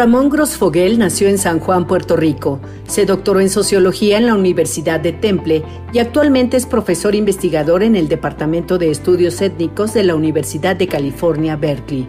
[0.00, 2.58] Ramón Grosfoguel nació en San Juan, Puerto Rico.
[2.88, 7.94] Se doctoró en sociología en la Universidad de Temple y actualmente es profesor investigador en
[7.96, 12.08] el Departamento de Estudios Étnicos de la Universidad de California, Berkeley.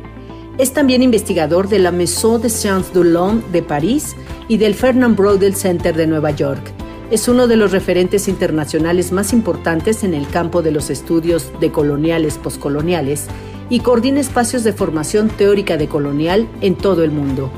[0.57, 4.15] Es también investigador de la Maison de Sciences de l'Homme de París
[4.47, 6.71] y del Fernand Braudel Center de Nueva York.
[7.09, 11.73] Es uno de los referentes internacionales más importantes en el campo de los estudios de
[11.73, 13.27] coloniales poscoloniales
[13.69, 17.51] y coordina espacios de formación teórica de colonial en todo el mundo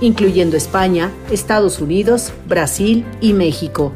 [0.00, 3.92] incluyendo España, Estados Unidos, Brasil y México.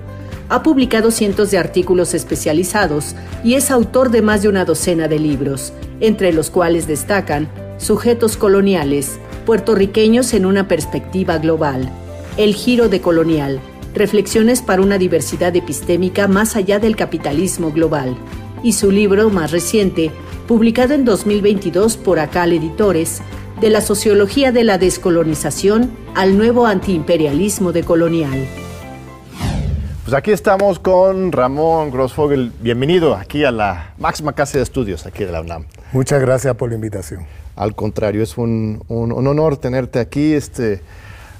[0.48, 5.18] Ha publicado cientos de artículos especializados y es autor de más de una docena de
[5.18, 11.90] libros, entre los cuales destacan Sujetos coloniales, puertorriqueños en una perspectiva global,
[12.36, 13.60] El giro de colonial,
[13.94, 18.16] reflexiones para una diversidad epistémica más allá del capitalismo global,
[18.62, 20.10] y su libro más reciente,
[20.46, 23.22] publicado en 2022 por Acal Editores,
[23.60, 28.46] de la sociología de la descolonización al nuevo antiimperialismo decolonial.
[30.04, 32.52] Pues aquí estamos con Ramón Grossfogel.
[32.60, 35.64] Bienvenido aquí a la máxima casa de estudios aquí de la UNAM.
[35.92, 37.26] Muchas gracias por la invitación.
[37.56, 40.34] Al contrario, es un, un honor tenerte aquí.
[40.34, 40.82] Este,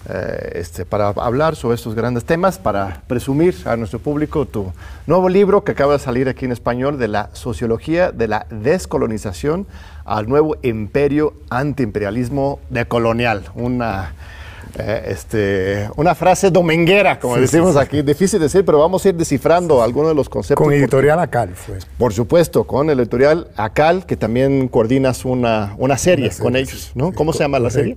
[0.06, 4.70] eh, este, para hablar sobre estos grandes temas, para presumir a nuestro público tu
[5.06, 9.66] nuevo libro que acaba de salir aquí en español de la sociología de la descolonización
[10.04, 13.44] al nuevo imperio antiimperialismo decolonial.
[13.54, 14.12] Una,
[14.78, 19.14] eh, este, una frase dominguera, como decimos aquí, difícil de decir, pero vamos a ir
[19.14, 20.62] descifrando algunos de los conceptos.
[20.62, 21.78] Con editorial ACAL fue.
[21.96, 27.12] Por supuesto, con el editorial ACAL, que también coordinas una, una, serie, con ellos, ¿no?
[27.12, 27.96] ¿Cómo se llama la serie?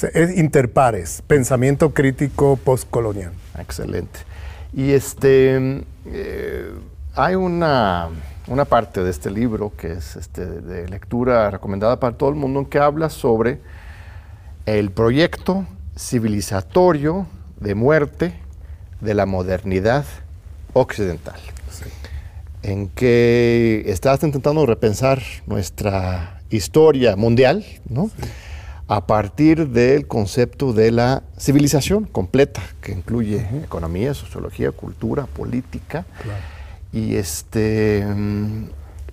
[0.00, 3.32] Es Interpares, Pensamiento Crítico Postcolonial.
[3.58, 4.20] Excelente.
[4.72, 6.72] Y este, eh,
[7.14, 8.08] hay una,
[8.68, 12.66] parte de este libro que es este, de lectura recomendada para todo el mundo en
[12.66, 13.60] que habla sobre
[14.66, 15.66] el proyecto
[15.96, 17.26] civilizatorio
[17.60, 18.34] de muerte
[19.00, 20.04] de la modernidad
[20.72, 21.38] occidental.
[22.62, 28.10] En que estás intentando repensar nuestra historia mundial, ¿no?
[28.88, 36.04] A partir del concepto de la civilización completa, que incluye economía, sociología, cultura, política,
[36.92, 38.64] y, este, mm,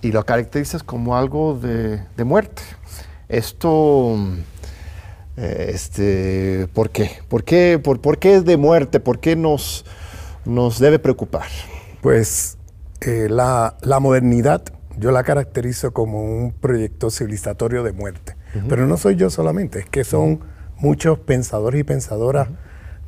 [0.02, 2.62] y lo caracterizas como algo de, muerte.
[3.28, 4.16] Esto,
[5.36, 7.10] eh, este, ¿por qué?
[7.28, 9.00] ¿Por qué, por, qué es de muerte?
[9.00, 9.84] ¿Por qué nos,
[10.44, 11.46] nos debe preocupar?
[12.02, 12.58] Pues
[13.00, 14.62] eh, la, la modernidad
[15.00, 18.36] yo la caracterizo como un proyecto civilizatorio de muerte.
[18.68, 20.40] Pero no soy yo solamente, es que son
[20.76, 22.48] muchos pensadores y pensadoras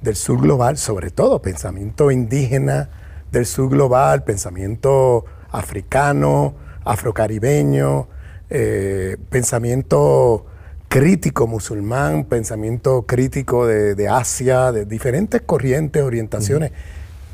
[0.01, 2.91] del sur global, sobre todo pensamiento indígena
[3.31, 6.55] del sur global, pensamiento africano,
[6.85, 8.09] afrocaribeño,
[8.51, 10.47] eh, pensamiento
[10.89, 16.73] crítico musulmán, pensamiento crítico de, Asia, de diferentes corrientes, orientaciones.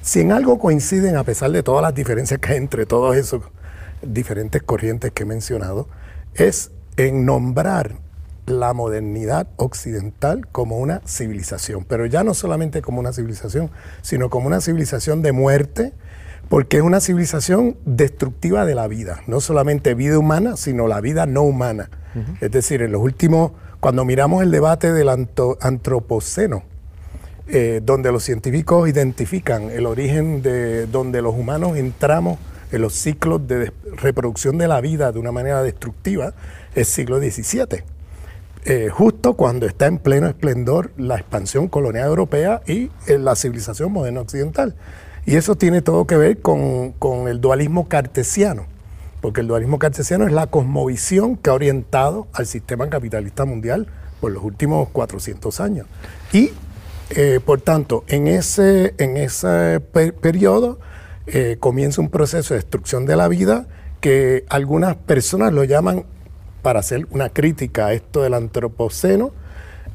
[0.00, 3.42] Si en algo coinciden, a pesar de todas las diferencias que hay entre todos esos
[4.00, 5.88] diferentes corrientes que he mencionado,
[6.34, 7.92] es en nombrar
[8.46, 13.70] la modernidad occidental como una civilización, pero ya no solamente como una civilización,
[14.02, 15.92] sino como una civilización de muerte,
[16.48, 21.24] porque es una civilización destructiva de la vida, no solamente vida humana, sino la vida
[21.26, 21.88] no humana.
[22.40, 26.64] Es decir, en los últimos, cuando miramos el debate del antropoceno,
[27.46, 32.38] eh, donde los científicos identifican el origen de donde los humanos entramos
[32.70, 36.34] en los ciclos de reproducción de la vida de una manera destructiva,
[36.74, 37.84] es siglo XVII.
[38.64, 43.92] Eh, justo cuando está en pleno esplendor la expansión colonial europea y eh, la civilización
[43.92, 44.74] moderna occidental.
[45.24, 46.94] Y eso tiene todo que ver con,
[47.28, 48.66] el dualismo cartesiano,
[49.20, 53.86] porque el dualismo cartesiano es la cosmovisión que ha orientado al sistema capitalista mundial
[54.20, 55.86] por los últimos 400 años.
[56.32, 56.50] Y,
[57.10, 59.80] eh, por tanto, en ese, en ese
[60.20, 60.78] periodo
[61.60, 63.66] comienza un proceso de destrucción de la vida
[64.00, 66.04] que algunas personas lo llaman
[66.62, 69.32] para hacer una crítica a esto del antropoceno,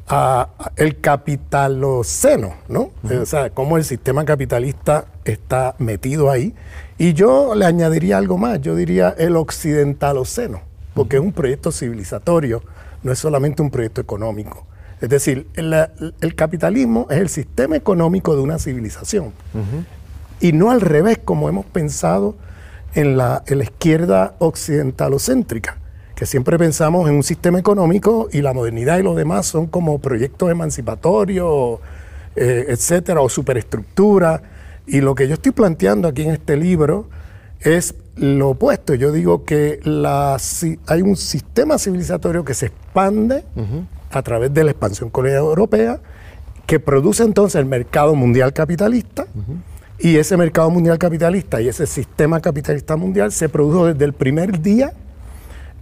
[0.08, 2.90] a, el capitaloceno, ¿no?
[3.20, 6.54] O sea, cómo el sistema capitalista está metido ahí.
[6.98, 10.60] Y yo le añadiría algo más, yo diría el occidentaloceno,
[10.94, 12.62] porque es un proyecto civilizatorio,
[13.02, 14.66] no es solamente un proyecto económico.
[15.00, 19.32] Es decir, el, capitalismo es el sistema económico de una civilización.
[20.40, 22.34] Y no al revés, como hemos pensado
[22.94, 25.78] en la, en la izquierda occidentalocéntrica
[26.14, 29.98] que siempre pensamos en un sistema económico y la modernidad y los demás son como
[29.98, 31.80] proyectos emancipatorios,
[32.36, 34.42] eh, etcétera, o superestructura.
[34.86, 37.08] Y lo que yo estoy planteando aquí en este libro
[37.60, 38.94] es lo opuesto.
[38.94, 40.36] Yo digo que la,
[40.86, 43.44] hay un sistema civilizatorio que se expande
[44.10, 45.98] a través de la expansión colonial europea
[46.66, 49.26] que produce entonces el mercado mundial capitalista.
[49.98, 54.60] Y ese mercado mundial capitalista y ese sistema capitalista mundial se produjo desde el primer
[54.60, 54.92] día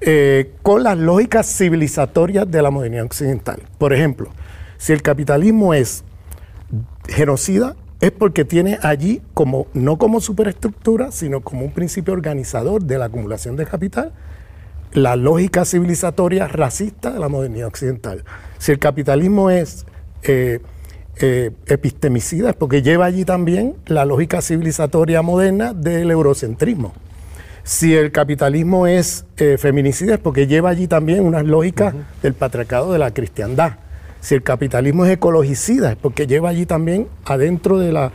[0.00, 3.62] eh, con las lógicas civilizatorias de la modernidad occidental.
[3.78, 4.30] Por ejemplo,
[4.76, 6.04] si el capitalismo es
[7.08, 12.98] genocida, es porque tiene allí como, no como superestructura, sino como un principio organizador de
[12.98, 14.12] la acumulación de capital,
[14.92, 18.24] la lógica civilizatoria racista de la modernidad occidental.
[18.58, 19.86] Si el capitalismo es
[20.24, 20.60] eh,
[21.20, 26.94] eh, epistemicida, es porque lleva allí también la lógica civilizatoria moderna del eurocentrismo.
[27.64, 32.92] Si el capitalismo es eh, feminicida, es porque lleva allí también unas lógicas del patriarcado
[32.92, 33.74] de la cristiandad.
[34.20, 38.10] Si el capitalismo es ecologicida, es porque lleva allí también adentro de la,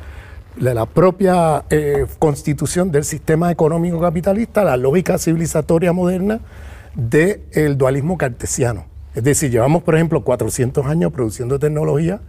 [0.60, 6.40] la propia eh, constitución del sistema económico capitalista la lógica civilizatoria moderna
[6.96, 8.86] del dualismo cartesiano.
[9.16, 12.20] Es decir, llevamos, por ejemplo, 400 años produciendo tecnología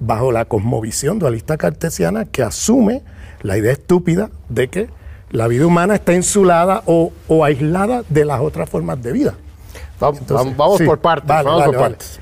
[0.00, 3.02] bajo la cosmovisión dualista cartesiana que asume
[3.42, 4.88] la idea estúpida de que
[5.30, 7.12] la vida humana está insulada o,
[7.44, 9.34] aislada de las otras formas de vida.
[9.98, 10.20] Vamos,
[10.82, 11.28] por partes.
[11.28, 12.20] vamos por partes.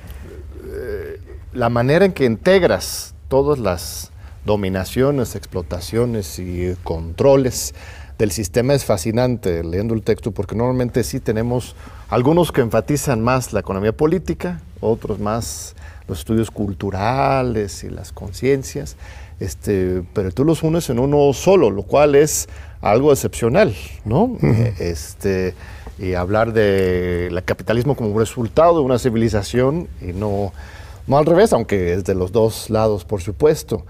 [0.66, 1.20] Eh,
[1.52, 4.12] la manera en que integras todas las
[4.44, 7.74] dominaciones, explotaciones y controles
[8.18, 11.74] del sistema es fascinante leyendo el texto porque normalmente sí tenemos
[12.08, 15.74] algunos que enfatizan más la economía política, otros más
[16.12, 18.96] los estudios culturales y las conciencias,
[19.40, 22.48] este, pero tú los unes en uno solo, lo cual es
[22.82, 23.74] algo excepcional,
[24.04, 24.36] ¿no?
[24.42, 25.54] Eh, este,
[25.98, 30.52] y hablar del capitalismo como resultado de una civilización y no,
[31.06, 33.84] no al revés, aunque es de los dos lados, por supuesto.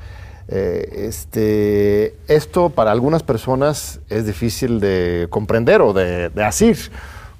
[0.48, 6.78] Eh, este, esto para algunas personas es difícil de comprender o de, de asir,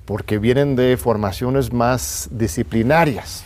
[0.06, 3.44] porque vienen de formaciones más disciplinarias.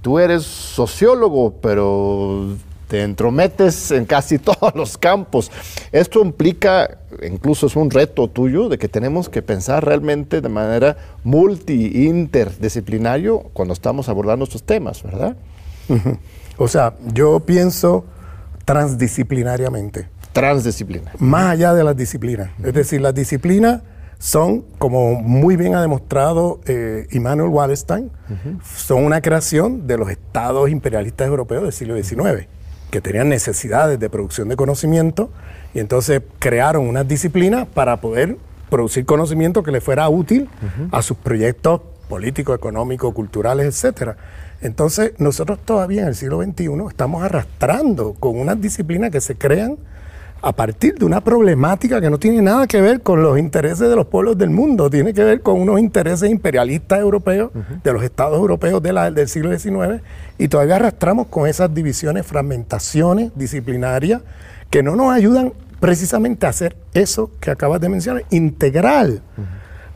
[0.00, 2.56] Tú eres sociólogo, pero
[2.88, 5.50] te entrometes en casi todos los campos.
[5.92, 10.96] Esto implica, incluso es un reto tuyo, de que tenemos que pensar realmente de manera
[11.24, 15.36] multi-interdisciplinario cuando estamos abordando estos temas, ¿verdad?
[16.58, 18.04] O sea, yo pienso
[18.64, 20.08] transdisciplinariamente.
[20.32, 21.10] Transdisciplina.
[21.18, 22.50] Más allá de las disciplinas.
[22.62, 23.82] Es decir, las disciplinas
[24.18, 28.10] son, como muy bien ha demostrado eh, Immanuel Wallerstein,
[28.64, 32.48] son una creación de los estados imperialistas europeos del siglo XIX
[32.90, 35.30] que tenían necesidades de producción de conocimiento
[35.74, 38.38] y entonces crearon unas disciplinas para poder
[38.70, 40.48] producir conocimiento que le fuera útil
[40.90, 44.16] a sus proyectos políticos, económicos, culturales, etcétera.
[44.60, 49.76] Entonces, nosotros todavía en el siglo XXI estamos arrastrando con unas disciplinas que se crean
[50.46, 53.96] a partir de una problemática que no tiene nada que ver con los intereses de
[53.96, 57.50] los pueblos del mundo, tiene que ver con unos intereses imperialistas europeos,
[57.82, 60.04] de los estados europeos de la, del siglo XIX,
[60.38, 64.22] y todavía arrastramos con esas divisiones, fragmentaciones disciplinarias,
[64.70, 69.22] que no nos ayudan precisamente a hacer eso que acabas de mencionar, integral.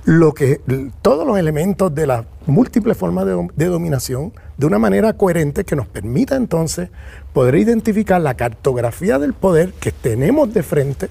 [0.04, 0.60] Lo que,
[1.02, 5.86] todos los elementos de las múltiples formas de dominación de una manera coherente que nos
[5.86, 6.90] permita entonces
[7.32, 11.08] poder identificar la cartografía del poder que tenemos de frente,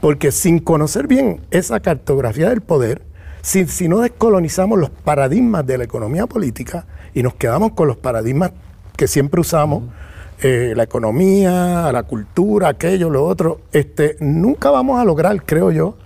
[0.00, 3.02] porque sin conocer bien esa cartografía del poder,
[3.40, 7.96] si, si no descolonizamos los paradigmas de la economía política y nos quedamos con los
[7.96, 8.52] paradigmas
[8.96, 9.84] que siempre usamos,
[10.42, 15.96] eh, la economía, la cultura, aquello, lo otro, este, nunca vamos a lograr, creo yo,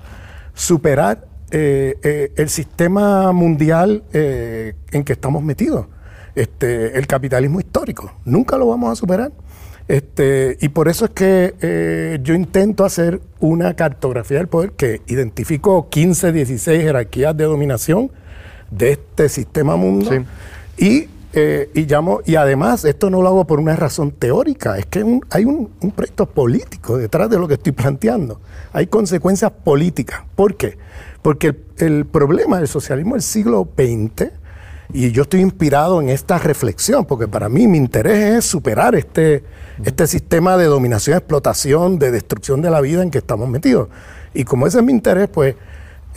[0.53, 1.27] superar
[1.59, 5.87] eh, eh, el sistema mundial en que estamos metidos
[6.35, 8.13] este, el capitalismo histórico.
[8.27, 9.33] Nunca lo vamos a superar.
[9.89, 15.01] Este, y por eso es que eh, yo intento hacer una cartografía del poder que
[15.07, 18.11] identificó 15, 16 jerarquías de dominación
[18.71, 20.11] de este sistema mundo.
[20.77, 24.87] Y, eh, y, llamo, y además, esto no lo hago por una razón teórica, es
[24.87, 28.41] que hay un, proyecto político detrás de lo que estoy planteando.
[28.73, 30.23] Hay consecuencias políticas.
[30.35, 30.77] ¿Por qué?
[31.27, 34.31] Porque el, el problema del socialismo del siglo XX
[34.93, 39.43] y yo estoy inspirado en esta reflexión, porque para mí mi interés es superar este,
[39.85, 43.89] este sistema de dominación, explotación, de destrucción de la vida en que estamos metidos.
[44.35, 45.57] Y como ese es mi interés, pues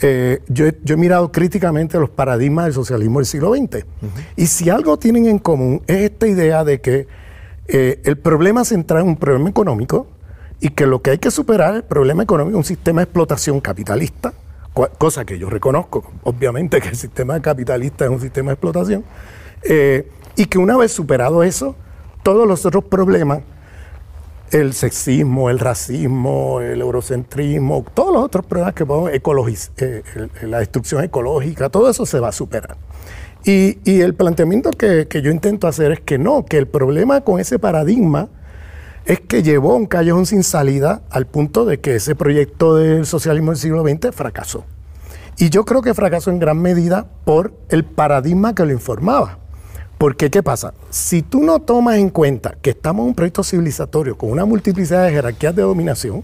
[0.00, 3.84] eh, yo, he mirado críticamente los paradigmas del socialismo del siglo XX.
[4.36, 7.08] Y si algo tienen en común es esta idea de que
[7.66, 10.06] eh, el problema central es un problema económico
[10.60, 13.60] y que lo que hay que superar es el problema económico, un sistema de explotación
[13.60, 14.32] capitalista
[14.72, 19.04] cosa que yo reconozco, obviamente que el sistema capitalista es un sistema de explotación,
[19.62, 21.74] eh, y que una vez superado eso,
[22.22, 23.40] todos los otros problemas,
[24.50, 29.10] el sexismo, el racismo, el eurocentrismo, todos los otros problemas que podemos,
[29.76, 30.02] eh,
[30.42, 32.76] la destrucción ecológica, todo eso se va a superar.
[33.44, 37.58] Y, el planteamiento que, yo intento hacer es que no, que el problema con ese
[37.58, 38.28] paradigma
[39.10, 43.50] es que llevó un callejón sin salida al punto de que ese proyecto del socialismo
[43.50, 44.64] del siglo XX fracasó.
[45.36, 49.38] Y yo creo que fracasó en gran medida por el paradigma que lo informaba.
[49.98, 50.74] Porque, ¿qué pasa?
[50.90, 55.06] Si tú no tomas en cuenta que estamos en un proyecto civilizatorio con una multiplicidad
[55.06, 56.22] de jerarquías de dominación,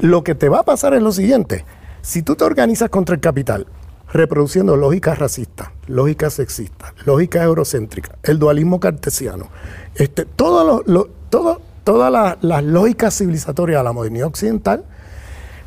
[0.00, 1.64] lo que te va a pasar es lo siguiente.
[2.02, 3.66] Si tú te organizas contra el capital,
[4.12, 9.46] reproduciendo lógicas racistas, lógicas sexistas, lógicas eurocéntricas, el dualismo cartesiano,
[9.94, 10.82] este, todo
[11.30, 14.84] todo, todas las lógicas civilizatorias de la modernidad occidental,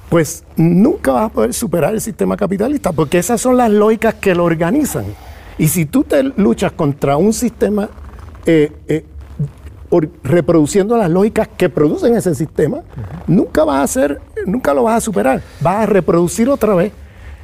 [0.09, 4.35] pues nunca vas a poder superar el sistema capitalista, porque esas son las lógicas que
[4.35, 5.05] lo organizan.
[5.57, 7.89] Y si tú te luchas contra un sistema
[8.45, 9.05] eh, eh,
[10.23, 12.81] reproduciendo las lógicas que producen ese sistema,
[13.27, 15.41] nunca vas a hacer, nunca lo vas a superar.
[15.61, 16.91] Vas a reproducir otra vez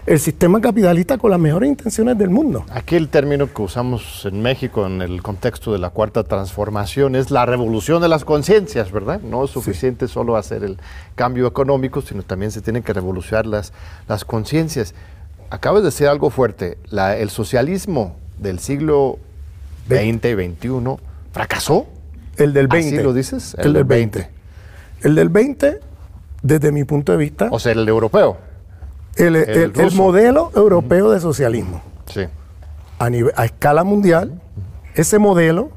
[0.09, 2.65] el sistema capitalista con las mejores intenciones del mundo.
[2.71, 7.29] Aquí el término que usamos en México en el contexto de la cuarta transformación es
[7.29, 9.21] la revolución de las conciencias, ¿verdad?
[9.21, 10.79] No es suficiente solo hacer el
[11.13, 13.71] cambio económico, sino también se tienen que revolucionar las,
[14.07, 14.95] las conciencias.
[15.51, 19.19] Acabas de decir algo fuerte, el socialismo del siglo
[19.89, 20.95] XX y XXI
[21.31, 21.85] fracasó.
[22.35, 22.95] El del 20.
[22.95, 23.55] ¿Así lo dices?
[23.59, 24.27] El, del 20.
[25.03, 25.79] El del 20,
[26.41, 27.49] desde mi punto de vista.
[27.51, 28.48] O sea, el europeo.
[29.15, 31.81] El, el, modelo europeo de socialismo.
[32.05, 32.21] Sí.
[32.97, 34.41] A, nivel, a escala mundial,
[34.95, 35.71] ese modelo,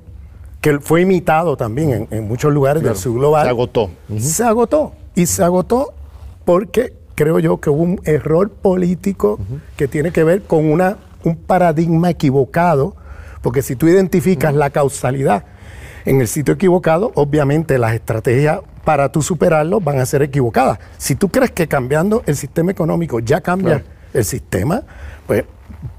[0.61, 3.45] que fue imitado también en, muchos lugares del sur global.
[3.45, 3.91] Se agotó.
[4.19, 4.93] Se agotó.
[5.15, 5.93] Y se agotó
[6.45, 9.39] porque creo yo que hubo un error político
[9.77, 12.95] que tiene que ver con una, un paradigma equivocado.
[13.43, 15.45] Porque si tú identificas la causalidad
[16.04, 20.78] en el sitio equivocado, obviamente las estrategias para tú superarlo van a ser equivocadas.
[20.99, 24.82] Si tú crees que cambiando el sistema económico ya cambia el sistema,
[25.26, 25.44] pues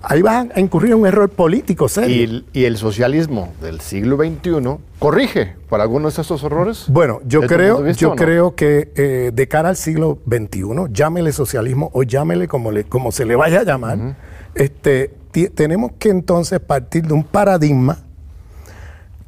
[0.01, 2.43] ahí vas a incurrir en un error político serio.
[2.53, 6.86] ¿Y, el socialismo del siglo XXI corrige para algunos de esos errores?
[6.88, 12.03] Bueno, yo creo, yo creo que eh, de cara al siglo XXI, llámele socialismo o
[12.03, 14.15] llámele como, le, como se le vaya a llamar,
[14.55, 15.13] este,
[15.55, 18.00] tenemos que entonces partir de un paradigma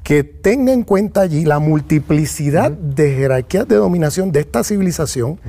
[0.05, 5.39] que tenga en cuenta allí la multiplicidad de jerarquías de dominación de esta civilización,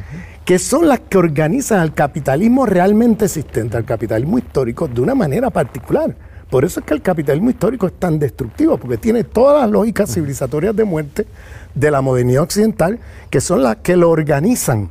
[0.46, 5.50] que son las que organizan al capitalismo realmente existente, al capitalismo histórico, de una manera
[5.50, 6.16] particular.
[6.48, 10.14] Por eso es que el capitalismo histórico es tan destructivo, porque tiene todas las lógicas
[10.14, 11.26] civilizatorias de muerte
[11.74, 12.98] de la modernidad occidental,
[13.28, 14.88] que son las que lo organizan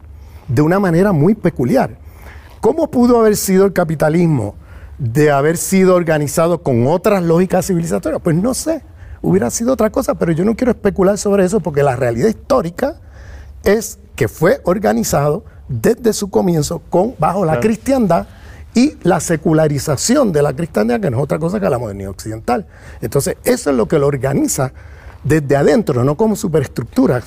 [0.48, 1.98] de una manera muy peculiar.
[2.62, 4.54] ¿Cómo pudo haber sido el capitalismo
[5.00, 8.22] de haber sido organizado con otras lógicas civilizatorias?
[8.22, 8.84] Pues no sé
[9.22, 12.96] hubiera sido otra cosa, pero yo no quiero especular sobre eso porque la realidad histórica
[13.64, 18.28] es que fue organizado desde su comienzo con, bajo la cristiandad
[18.74, 22.68] y la secularización de la cristiandad, que no es otra cosa que la modernidad occidental.
[23.02, 24.74] Entonces, eso es lo que lo organiza
[25.24, 27.24] desde adentro, no como superestructuras.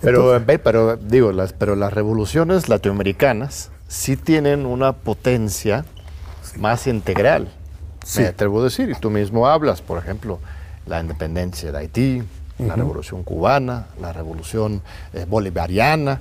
[0.00, 5.84] Pero, pero digo, las, pero las revoluciones latinoamericanas sí tienen una potencia
[6.58, 7.52] más integral,
[8.16, 10.38] me atrevo a decir, y tú mismo hablas, por ejemplo,
[10.90, 12.22] la independencia de Haití,
[12.58, 14.82] la revolución cubana, la revolución
[15.14, 16.20] eh, bolivariana,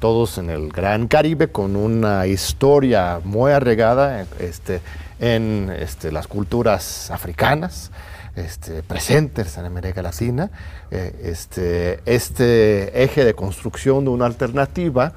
[0.00, 4.80] todos en el Gran Caribe con una historia muy arregada este,
[5.20, 7.90] en este, las culturas africanas.
[8.36, 10.50] Este, presentes en América Latina,
[10.90, 15.12] eh, este, este eje de construcción de una alternativa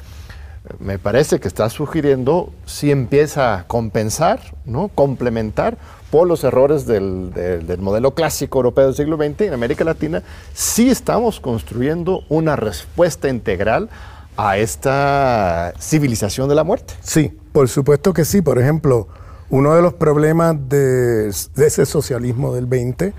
[0.79, 4.89] me parece que está sugiriendo si empieza a compensar, ¿no?
[4.89, 5.77] complementar
[6.11, 7.31] por los errores del,
[7.79, 10.23] modelo clásico europeo del siglo XX en América Latina,
[10.53, 13.89] sí estamos construyendo una respuesta integral
[14.37, 16.93] a esta civilización de la muerte.
[17.01, 18.41] Sí, por supuesto que sí.
[18.41, 19.07] Por ejemplo,
[19.49, 23.13] uno de los problemas de, ese socialismo del 20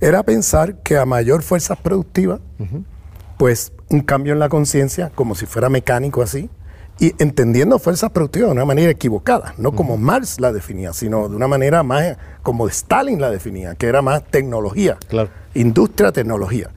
[0.00, 2.40] era pensar que a mayor fuerza productiva,
[3.38, 6.50] pues un cambio en la conciencia, como si fuera mecánico así,
[7.00, 11.34] y entendiendo fuerzas productivas de una manera equivocada, no como Marx la definía, sino de
[11.34, 14.98] una manera más como Stalin la definía, que era más tecnología,
[15.54, 16.68] industria, tecnología.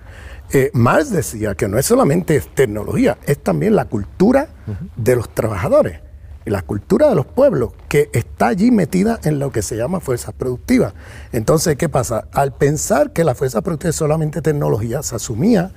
[0.53, 4.47] Eh, Marx decía que no es solamente tecnología, es también la cultura
[4.95, 5.99] de los trabajadores
[6.45, 9.99] y la cultura de los pueblos que está allí metida en lo que se llama
[9.99, 10.93] fuerzas productivas.
[11.33, 12.27] Entonces, ¿qué pasa?
[12.31, 15.71] Al pensar que la fuerza productiva es solamente tecnología, se asumía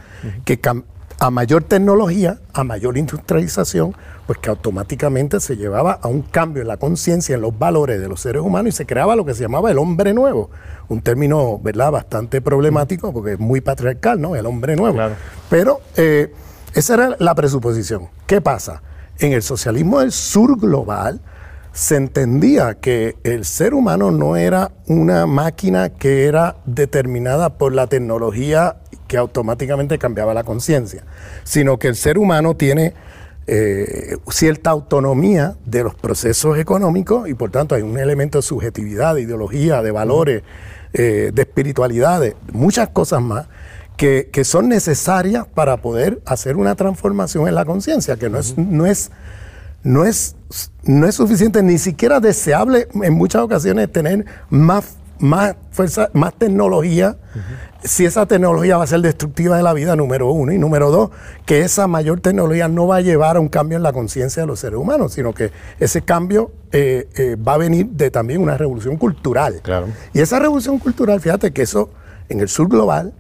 [0.45, 0.61] que
[1.19, 3.95] a mayor tecnología, a mayor industrialización,
[4.27, 8.09] pues que automáticamente se llevaba a un cambio en la conciencia, en los valores de
[8.09, 10.51] los seres humanos y se creaba lo que se llamaba el hombre nuevo,
[10.89, 14.99] un término, ¿verdad?, bastante problemático porque es muy patriarcal, ¿no?, el hombre nuevo.
[15.49, 16.33] Pero eh,
[16.75, 18.09] esa era la presuposición.
[18.27, 18.83] ¿Qué pasa?
[19.19, 21.21] En el socialismo del sur global
[21.73, 27.87] se entendía que el ser humano no era una máquina que era determinada por la
[27.87, 31.05] tecnología que automáticamente cambiaba la conciencia,
[31.45, 32.95] sino que el ser humano tiene
[33.47, 39.15] eh, cierta autonomía de los procesos económicos y por tanto hay un elemento de subjetividad,
[39.15, 40.43] de ideología, de valores,
[40.93, 43.47] eh, de espiritualidad, de muchas cosas más
[43.97, 48.87] que, son necesarias para poder hacer una transformación en la conciencia, que no es, no
[48.87, 49.11] es
[49.83, 50.35] no es,
[50.83, 57.17] no es suficiente, ni siquiera deseable en muchas ocasiones tener más, más fuerza, más tecnología,
[57.83, 60.53] si esa tecnología va a ser destructiva de la vida, número uno.
[60.53, 61.11] Y número dos,
[61.45, 64.47] que esa mayor tecnología no va a llevar a un cambio en la conciencia de
[64.47, 68.57] los seres humanos, sino que ese cambio eh, eh, va a venir de también una
[68.57, 69.61] revolución cultural.
[69.63, 69.89] Claro.
[70.13, 71.91] Y esa revolución cultural, fíjate que eso
[72.29, 73.15] en el sur global,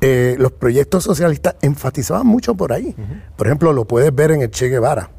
[0.00, 2.94] eh, los proyectos socialistas enfatizaban mucho por ahí.
[3.36, 5.10] Por ejemplo, lo puedes ver en el Che Guevara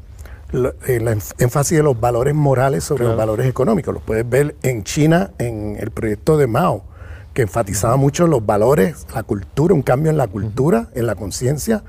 [0.86, 1.08] el
[1.38, 3.94] énfasis de los valores morales sobre los valores económicos.
[3.94, 6.84] Lo puedes ver en China, en el proyecto de Mao,
[7.32, 11.82] que enfatizaba mucho los valores, la cultura, un cambio en la cultura, en la conciencia,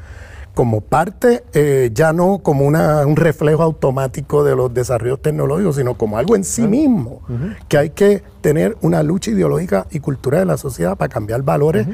[0.56, 5.96] como parte, eh, ya no como una, un reflejo automático de los desarrollos tecnológicos, sino
[5.98, 7.22] como algo en sí mismo,
[7.68, 11.86] que hay que tener una lucha ideológica y cultural de la sociedad para cambiar valores,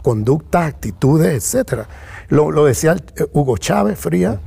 [0.00, 1.86] conductas, actitudes, etc.
[2.28, 4.40] Lo, decía eh, Hugo Chávez Fría.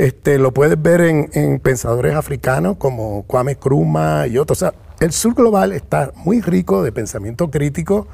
[0.00, 4.56] Este, lo puedes ver en, pensadores africanos como Kwame Nkrumah y otros.
[4.56, 8.08] O sea, el sur global está muy rico de pensamiento crítico.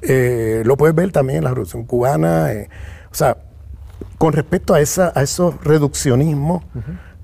[0.00, 2.54] Eh, lo puedes ver también en la Revolución Cubana.
[2.54, 2.70] Eh,
[3.10, 3.36] o sea,
[4.16, 6.64] con respecto a, esa, a esos reduccionismos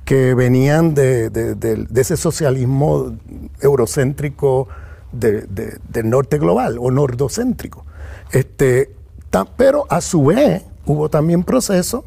[0.05, 3.17] que venían de, ese socialismo
[3.63, 4.69] eurocéntrico
[5.11, 7.87] del norte global o nordocéntrico.
[8.31, 8.95] Este,
[9.57, 12.05] pero a su vez hubo también procesos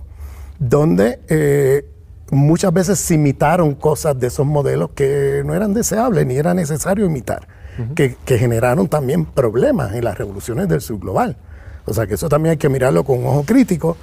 [0.60, 1.84] donde eh,
[2.32, 7.06] muchas veces se imitaron cosas de esos modelos que no eran deseables ni era necesario
[7.06, 7.48] imitar,
[7.96, 11.38] que, generaron también problemas en las revoluciones del subglobal.
[11.86, 13.98] O sea que eso también hay que mirarlo con un ojo crítico.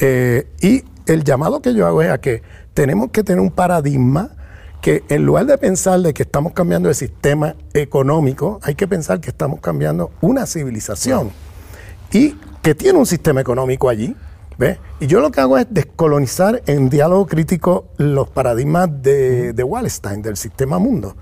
[0.00, 2.42] Eh, y el llamado que yo hago es a que
[2.74, 4.30] tenemos que tener un paradigma
[4.80, 9.20] que en lugar de pensar de que estamos cambiando el sistema económico, hay que pensar
[9.20, 11.30] que estamos cambiando una civilización
[12.12, 14.14] y que tiene un sistema económico allí,
[15.00, 20.22] y yo lo que hago es descolonizar en diálogo crítico los paradigmas de, de Wallenstein,
[20.22, 21.14] del sistema mundo.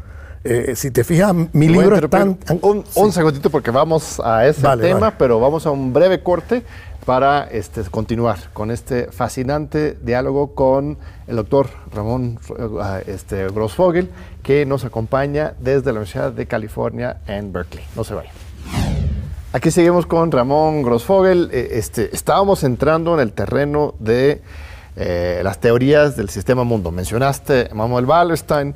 [0.49, 2.23] Eh, si te fijas, mi libro está...
[2.23, 6.63] Un, un, segundito porque vamos a ese tema, pero vamos a un breve corte
[7.05, 14.11] para este, continuar con este fascinante diálogo con el doctor Ramón eh, este, Grossfogel,
[14.43, 17.85] que nos acompaña desde la Universidad de California en Berkeley.
[17.97, 18.46] No se vayan.
[19.57, 21.49] Aquí seguimos con Ramón Grossfogel.
[21.51, 24.43] Eh, este, estábamos entrando en el terreno de
[24.97, 26.91] eh, las teorías del sistema mundo.
[26.91, 28.75] Mencionaste a Manuel Wallerstein.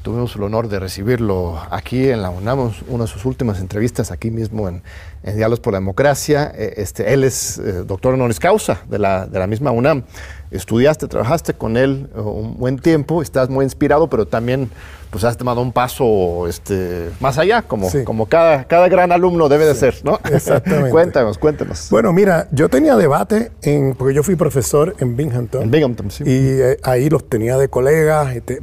[0.00, 4.30] Tuvimos el honor de recibirlo aquí en la UNAM, una de sus últimas entrevistas aquí
[4.30, 4.82] mismo en,
[5.22, 6.50] en Diálogos por la Democracia.
[6.54, 10.04] Eh, este, él es doctor honoris causa de la, de la misma UNAM.
[10.52, 14.70] Estudiaste, trabajaste con él un buen tiempo, estás muy inspirado, pero también
[15.12, 19.66] pues has tomado un paso este, más allá, como, como cada, cada gran alumno debe
[19.66, 20.18] de ser, ¿no?
[20.30, 20.90] Exactamente.
[20.92, 21.88] cuéntanos, cuéntanos.
[21.90, 25.64] Bueno, mira, yo tenía debate, en, porque yo fui profesor en Binghamton.
[25.64, 26.24] En Binghamton, sí.
[26.24, 28.60] Y eh, ahí los tenía de colegas, este,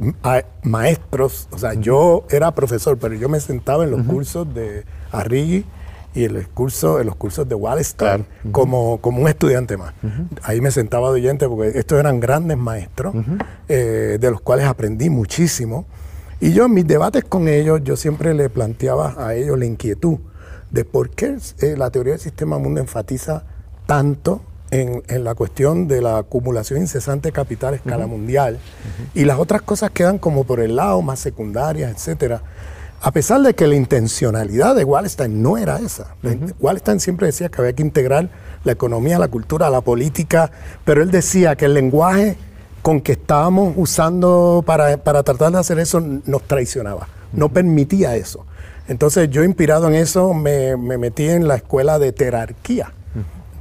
[0.62, 1.46] maestros.
[1.52, 5.64] O sea, yo era profesor, pero yo me sentaba en los cursos de Arrighi
[6.14, 9.94] y en, el curso, en los cursos de Wallenstein como, como un estudiante más.
[10.42, 13.14] Ahí me sentaba de oyente porque estos eran grandes maestros,
[13.68, 15.86] eh, de los cuales aprendí muchísimo.
[16.40, 20.18] Y yo en mis debates con ellos, yo siempre le planteaba a ellos la inquietud
[20.70, 23.44] de por qué eh, la teoría del sistema mundo enfatiza
[23.86, 28.58] tanto en, la cuestión de la acumulación incesante de capital a escala mundial
[29.14, 32.42] y las otras cosas quedan como por el lado, más secundarias, etcétera.
[33.02, 36.14] A pesar de que la intencionalidad de Wallenstein no era esa.
[36.60, 38.28] Wallenstein siempre decía que había que integrar
[38.62, 40.50] la economía, la cultura, la política,
[40.84, 42.36] pero él decía que el lenguaje
[42.82, 48.44] con que estábamos usando para, tratar de hacer eso nos traicionaba, no permitía eso.
[48.88, 52.92] Entonces yo inspirado en eso me, metí en la escuela de jerarquía,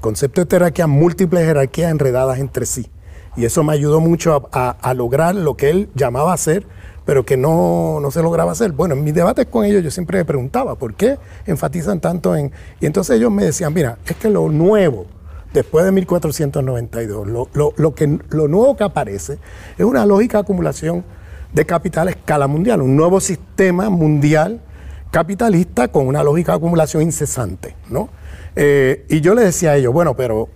[0.02, 2.90] concepto de jerarquía, múltiples jerarquías enredadas entre sí.
[3.36, 6.66] Y eso me ayudó mucho a, lograr lo que él llamaba hacer,
[7.10, 8.72] pero que no, no, se lograba hacer.
[8.72, 11.18] Bueno, en mis debates con ellos yo siempre me preguntaba, ¿por qué
[11.48, 12.52] enfatizan tanto en...?
[12.80, 15.08] Y entonces ellos me decían, mira, es que lo nuevo,
[15.52, 17.28] después de 1492.
[17.28, 19.40] Lo, que, lo nuevo que aparece
[19.76, 21.04] es una lógica de acumulación
[21.52, 24.62] de capital a escala mundial, un nuevo sistema mundial
[25.10, 27.76] capitalista con una lógica de acumulación incesante.
[27.90, 28.10] ¿no?
[28.56, 30.48] Eh, y yo le decía a ellos, bueno, pero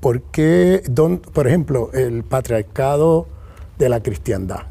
[0.00, 0.82] ¿por qué,
[1.32, 3.28] por ejemplo, el patriarcado
[3.78, 4.64] de la cristiandad?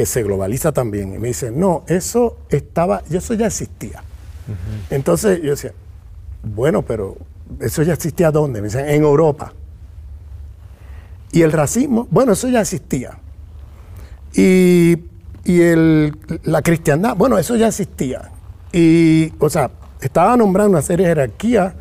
[0.00, 1.14] Que se globaliza también.
[1.14, 4.02] Y me dicen, no, eso estaba, eso ya existía.
[4.88, 5.74] Entonces yo decía,
[6.42, 7.18] bueno, pero
[7.60, 8.62] eso ya existía ¿dónde?
[8.62, 9.52] Me dicen, en Europa.
[11.32, 13.18] Y el racismo, bueno, eso ya existía.
[14.32, 14.96] Y,
[15.44, 18.30] el, la cristiandad, bueno, eso ya existía.
[18.72, 21.74] Y, o sea, estaba nombrando una serie de jerarquías.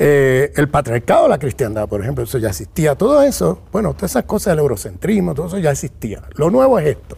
[0.00, 2.96] Eh, el patriarcado de la cristiandad, por ejemplo, eso ya existía.
[2.96, 6.20] Todo eso, bueno, todas esas cosas del eurocentrismo, todo eso ya existía.
[6.34, 7.16] Lo nuevo es esto.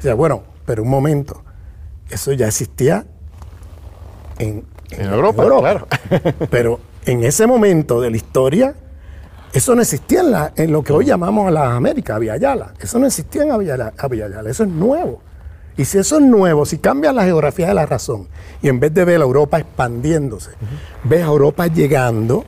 [0.00, 1.42] O sea, bueno, pero un momento,
[2.08, 3.04] eso ya existía
[4.38, 5.86] en, Europa, claro.
[6.50, 8.74] pero en ese momento de la historia,
[9.52, 12.72] eso no existía en, la, en lo que hoy llamamos a las Américas, a Yala.
[12.80, 13.92] Eso no existía en Yala,
[14.48, 15.20] Eso es nuevo.
[15.76, 18.28] Y si eso es nuevo, si cambia la geografía de la razón,
[18.62, 20.52] y en vez de ver a Europa expandiéndose,
[21.04, 22.46] ves a Europa llegando,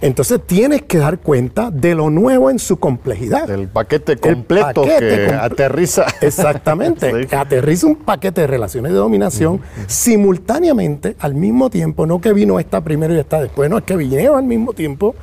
[0.00, 3.50] entonces tienes que dar cuenta de lo nuevo en su complejidad.
[3.50, 6.06] El paquete completo que aterriza.
[6.20, 7.28] Exactamente.
[7.34, 12.82] Aterriza un paquete de relaciones de dominación simultáneamente, al mismo tiempo, no que vino esta
[12.82, 15.14] primero y esta después, no, es que vinieron al mismo tiempo.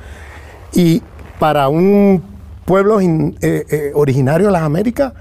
[0.72, 1.02] Y
[1.38, 2.22] para un
[2.64, 5.12] pueblo eh, eh, originario de las Américas,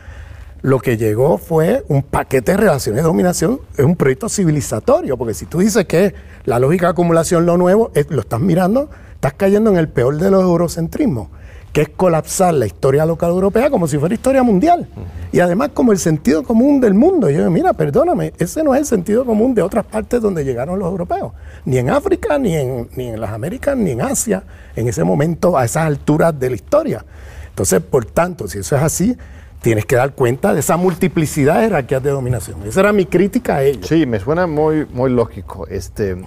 [0.61, 5.33] lo que llegó fue un paquete de relaciones de dominación, es un proyecto civilizatorio, porque
[5.33, 6.13] si tú dices que
[6.45, 8.89] la lógica de acumulación lo nuevo, lo estás mirando
[9.21, 11.27] estás cayendo en el peor de los eurocentrismos,
[11.71, 14.87] que es colapsar la historia local europea como si fuera historia mundial.
[15.31, 17.29] Y además como el sentido común del mundo.
[17.29, 20.79] yo digo, mira, perdóname, ese no es el sentido común de otras partes donde llegaron
[20.79, 21.33] los europeos.
[21.65, 24.41] Ni en África, ni en, ni en las Américas, ni en Asia,
[24.75, 27.05] en ese momento, a esas alturas de la historia.
[27.49, 29.15] Entonces, por tanto, si eso es así,
[29.61, 32.63] tienes que dar cuenta de esa multiplicidad de jerarquías de dominación.
[32.65, 33.85] Esa era mi crítica a ellos.
[33.85, 35.67] Sí, me suena muy, muy lógico.
[35.67, 36.17] Este,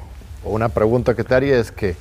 [0.44, 1.96] una pregunta que te haría es que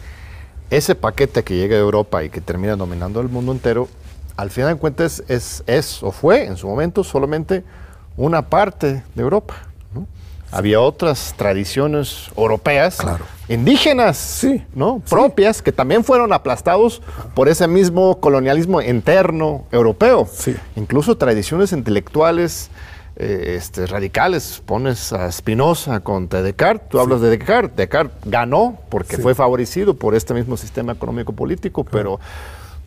[0.78, 3.88] ese paquete que llega de Europa y que termina dominando el mundo entero,
[4.36, 7.64] al final de cuentas es, es, o fue en su momento solamente
[8.18, 9.56] una parte de Europa.
[10.52, 13.00] Había otras tradiciones europeas,
[13.48, 15.02] indígenas, ¿no?
[15.10, 17.02] propias, que también fueron aplastados
[17.34, 20.28] por ese mismo colonialismo interno europeo.
[20.76, 22.70] Incluso tradiciones intelectuales
[23.16, 24.62] eh, este, radicales.
[24.66, 27.76] Pones a Spinoza contra Descartes, tú hablas de Descartes.
[27.76, 32.20] Descartes ganó porque fue favorecido por este mismo sistema económico-político, pero,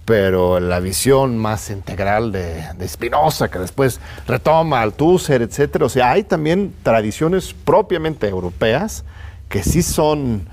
[0.05, 5.83] pero la visión más integral de, de Spinoza, que después retoma Althusser, etc.
[5.83, 9.05] O sea, hay también tradiciones propiamente europeas
[9.49, 10.49] que sí son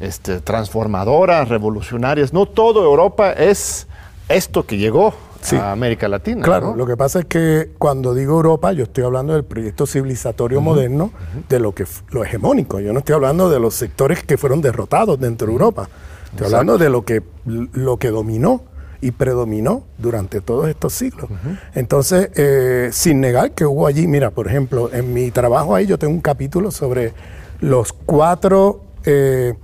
[0.00, 2.32] este, transformadoras, revolucionarias.
[2.32, 3.86] No todo Europa es
[4.28, 5.14] esto que llegó
[5.52, 6.42] a América Latina.
[6.42, 10.60] Claro, lo que pasa es que cuando digo Europa, yo estoy hablando del proyecto civilizatorio
[10.60, 11.12] moderno,
[11.48, 12.80] de lo que lo hegemónico.
[12.80, 15.88] Yo no estoy hablando de los sectores que fueron derrotados dentro de Europa.
[16.30, 18.62] Estoy hablando de lo que, lo que dominó
[19.00, 21.30] y predominó durante todos estos siglos.
[21.74, 25.98] Entonces, eh, sin negar que hubo allí, mira, por ejemplo, en mi trabajo ahí yo
[25.98, 27.12] tengo un capítulo sobre
[27.60, 29.54] los cuatro eh,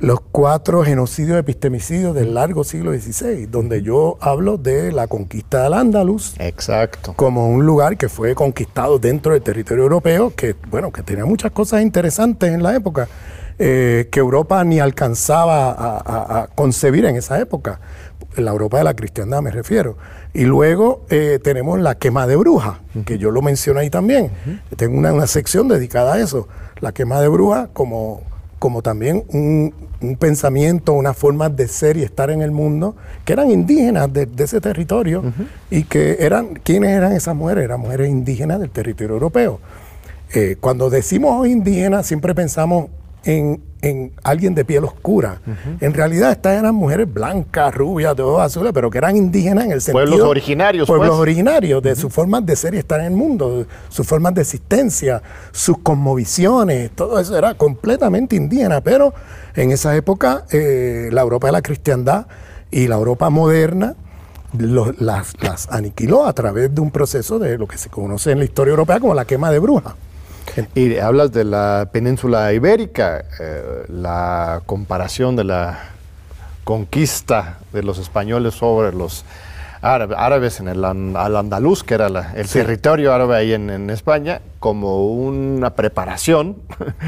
[0.00, 5.74] los cuatro genocidios epistemicidios del largo siglo XVI, donde yo hablo de la conquista del
[5.74, 6.34] Andaluz.
[6.38, 7.12] Exacto.
[7.14, 11.52] Como un lugar que fue conquistado dentro del territorio europeo, que, bueno, que tenía muchas
[11.52, 13.08] cosas interesantes en la época,
[13.58, 17.80] eh, que Europa ni alcanzaba a, concebir en esa época.
[18.36, 19.98] La Europa de la cristiandad me refiero.
[20.32, 24.30] Y luego eh, tenemos la quema de brujas, que yo lo menciono ahí también.
[24.76, 26.48] Tengo una, una sección dedicada a eso.
[26.80, 28.29] La quema de brujas como
[28.60, 29.74] como también un,
[30.18, 32.94] pensamiento, una forma de ser y estar en el mundo,
[33.24, 35.24] que eran indígenas de, ese territorio
[35.70, 37.64] y que eran, ¿quiénes eran esas mujeres?
[37.64, 39.60] Eran mujeres indígenas del territorio europeo.
[40.32, 42.90] Eh, cuando decimos indígenas, siempre pensamos
[43.24, 43.62] en,
[44.22, 45.40] alguien de piel oscura.
[45.80, 49.72] En realidad estas eran mujeres blancas, rubias, de ojos azules, pero que eran indígenas en
[49.72, 50.06] el sentido...
[50.06, 50.86] Pueblos originarios.
[50.86, 51.20] Pueblos pues.
[51.20, 55.22] originarios, de sus formas de ser y estar en el mundo, sus formas de existencia,
[55.50, 59.14] sus cosmovisiones, todo eso era completamente indígena, pero
[59.54, 62.26] en esa época eh, la Europa de la cristiandad
[62.70, 63.96] y la Europa moderna
[64.58, 68.44] las, las aniquiló a través de un proceso de lo que se conoce en la
[68.44, 69.94] historia europea como la quema de brujas.
[70.74, 75.78] Y hablas de la península ibérica, eh, la comparación de la
[76.64, 79.24] conquista de los españoles sobre los
[79.82, 85.70] árabes en el al andaluz, que era el territorio árabe ahí en, España, como una
[85.70, 86.56] preparación,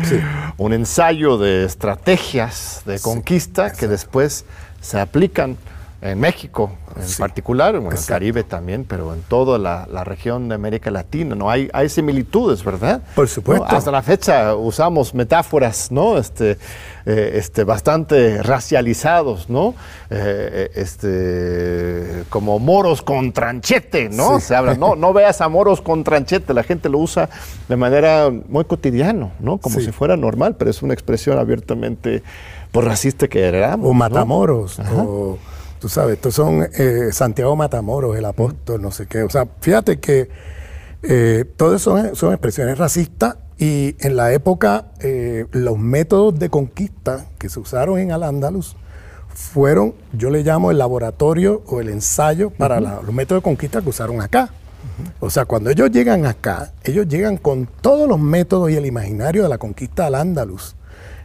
[0.57, 4.46] un ensayo de estrategias de conquista que después
[4.81, 5.59] se aplican
[6.03, 10.91] en México en particular, en el Caribe también, pero en toda la, región de América
[10.91, 11.49] Latina, ¿no?
[11.49, 13.01] Hay, hay similitudes, ¿verdad?
[13.15, 13.65] Por supuesto.
[13.65, 16.19] Hasta la fecha usamos metáforas, ¿no?
[16.19, 16.59] Este,
[17.07, 19.75] eh, este, bastante racializados, ¿no?
[20.11, 24.41] Eh, este, como moros con tranchete, ¿no?
[24.41, 27.31] Se habla, no, no veas a moros con tranchete, la gente lo usa
[27.69, 29.59] de manera muy cotidiana, ¿no?
[29.59, 32.23] Como si fuera normal, pero es una expresión abiertamente
[32.73, 33.75] por pues, racista que era.
[33.75, 35.38] O matamoros, o
[35.83, 39.25] Tú sabes, estos son eh, Santiago Matamoros, el apóstol, no sé qué.
[39.25, 40.29] O sea, fíjate que
[41.03, 47.27] eh, todo eso son, expresiones racistas y en la época eh, los métodos de conquista
[47.37, 48.77] que se usaron en Al-Ándalus
[49.35, 53.88] fueron, yo le llamo el laboratorio o el ensayo para los métodos de conquista que
[53.88, 54.51] usaron acá.
[55.18, 59.42] O sea, cuando ellos llegan acá, ellos llegan con todos los métodos y el imaginario
[59.42, 60.77] de la conquista al-Ándalus.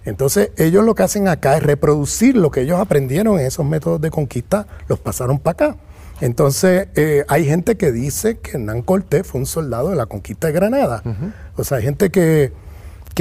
[0.07, 3.99] Entonces, ellos lo que hacen acá es reproducir lo que ellos aprendieron en esos métodos
[3.99, 5.77] de conquista, los pasaron para acá.
[6.21, 10.47] Entonces, eh, hay gente que dice que Hernán Cortés fue un soldado de la conquista
[10.47, 11.03] de Granada.
[11.57, 12.53] O sea, hay gente que,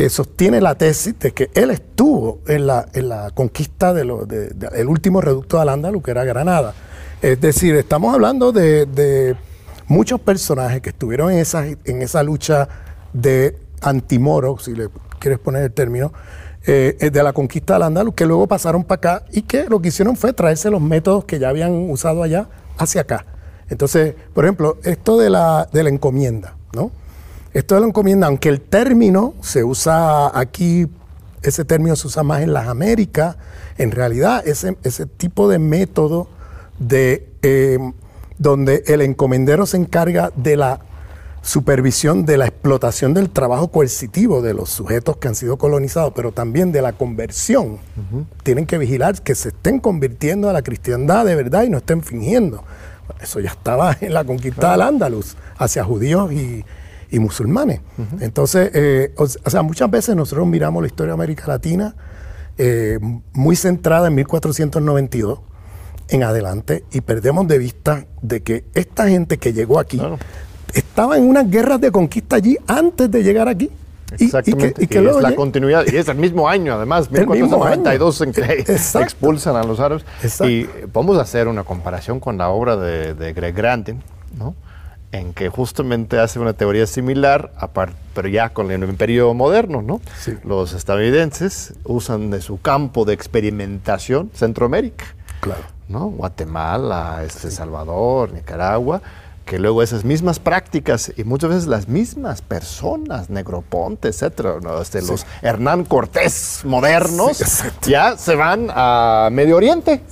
[0.08, 5.20] sostiene la tesis de que él estuvo en la, en la conquista del de, último
[5.20, 6.72] reducto de Al-Ándalus, que era Granada.
[7.20, 9.36] Es decir, estamos hablando de,
[9.88, 12.68] muchos personajes que estuvieron en esa, en esa lucha
[13.12, 16.12] de antimoro, si le quieres poner el término,
[16.66, 19.80] eh, eh, de la conquista del Andaluz, que luego pasaron para acá y que lo
[19.80, 23.24] que hicieron fue traerse los métodos que ya habían usado allá hacia acá.
[23.68, 26.90] Entonces, por ejemplo, esto de la, de la encomienda, ¿no?
[27.52, 30.88] Esto de la encomienda, aunque el término se usa aquí,
[31.42, 33.36] ese término se usa más en las Américas,
[33.78, 36.28] en realidad ese, ese tipo de método
[36.78, 37.78] de eh,
[38.38, 40.80] donde el encomendero se encarga de la
[41.46, 46.32] supervisión de la explotación del trabajo coercitivo de los sujetos que han sido colonizados, pero
[46.32, 47.78] también de la conversión.
[48.42, 52.02] Tienen que vigilar que se estén convirtiendo a la cristiandad de verdad y no estén
[52.02, 52.64] fingiendo.
[53.20, 56.64] Eso ya estaba en la conquista del Andaluz hacia judíos y,
[57.12, 57.80] musulmanes.
[58.20, 61.94] Entonces, eh, o, sea, muchas veces nosotros miramos la historia de América Latina
[62.58, 62.98] eh,
[63.32, 65.38] muy centrada en 1492
[66.08, 70.00] en adelante y perdemos de vista de que esta gente que llegó aquí
[70.78, 73.70] estaba en unas guerras de conquista allí antes de llegar aquí.
[74.12, 74.84] Exactamente.
[74.84, 78.64] Y, que, es la continuidad, y es el mismo año además, 1492 en que
[79.00, 80.04] expulsan a los árabes.
[80.44, 84.02] Y vamos a hacer una comparación con la obra de, Greg Grandin,
[84.38, 84.54] ¿no?
[85.12, 87.52] en que justamente hace una teoría similar,
[88.14, 90.00] pero ya con el imperio moderno, ¿no?
[90.44, 95.06] Los estadounidenses usan de su campo de experimentación Centroamérica,
[95.40, 95.62] claro.
[95.88, 96.08] ¿no?
[96.08, 99.00] Guatemala, este, Salvador, Nicaragua,
[99.46, 105.24] que luego esas mismas prácticas y muchas veces las mismas personas, Negroponte, etcétera, este, los
[105.40, 107.38] Hernán Cortés modernos,
[107.82, 110.02] ya se van a Medio Oriente.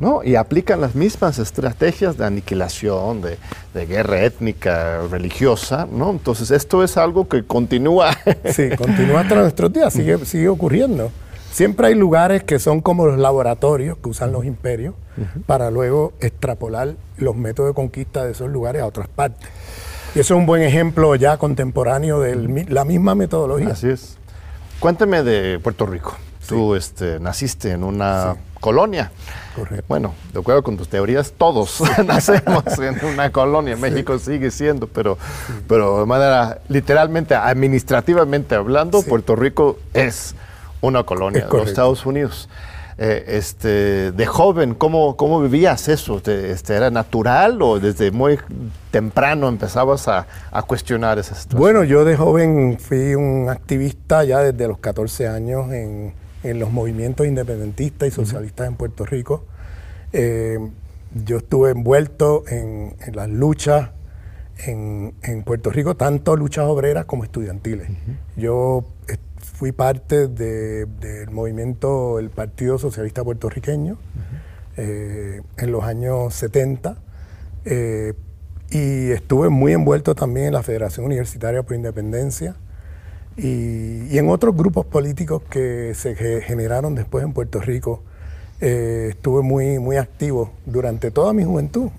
[0.00, 0.24] ¿no?
[0.24, 3.36] Y aplican las mismas estrategias de aniquilación, de,
[3.74, 6.10] de, guerra étnica, religiosa, ¿no?
[6.10, 8.16] Entonces esto es algo que continúa.
[8.50, 11.12] Sí, continúa hasta nuestros días, sigue, sigue ocurriendo.
[11.52, 14.94] Siempre hay lugares que son como los laboratorios que usan los imperios
[15.46, 19.48] para luego extrapolar los métodos de conquista de esos lugares a otras partes.
[20.14, 23.70] Y eso es un buen ejemplo ya contemporáneo de la misma metodología.
[23.70, 24.16] Así es.
[24.80, 26.16] Cuéntame de Puerto Rico.
[26.48, 29.12] Tú este, naciste en una colonia.
[29.54, 29.84] Correcto.
[29.88, 33.76] Bueno, de acuerdo con tus teorías, todos nacemos en una colonia.
[33.76, 35.16] México sigue siendo, pero,
[35.68, 40.34] pero de manera literalmente, administrativamente hablando, Puerto Rico es
[40.80, 42.48] una colonia de los Estados Unidos.
[43.02, 46.18] Eh, este, de joven, ¿cómo, cómo vivías eso?
[46.18, 48.38] Este, ¿Era natural o desde muy
[48.90, 50.26] temprano empezabas a,
[50.66, 51.58] cuestionar esa situación?
[51.58, 57.26] Bueno, yo de joven fui un activista ya desde los 14 años en, los movimientos
[57.26, 59.46] independentistas y socialistas en Puerto Rico.
[60.12, 60.58] Eh,
[61.24, 63.92] yo estuve envuelto en, las luchas
[64.66, 65.14] en,
[65.46, 67.88] Puerto Rico, tanto luchas obreras como estudiantiles.
[68.36, 68.84] Yo
[69.60, 73.98] fui parte del movimiento, el Partido Socialista Puertorriqueño,
[74.78, 76.96] eh, en los años 70.
[77.66, 78.14] Eh,
[78.70, 82.56] y estuve muy envuelto también en la Federación Universitaria por Independencia
[83.36, 88.02] y, en otros grupos políticos que se generaron después en Puerto Rico.
[88.62, 91.90] Eh, estuve muy, muy activo durante toda mi juventud,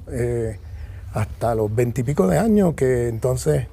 [1.13, 3.67] hasta los veintipico de años, que entonces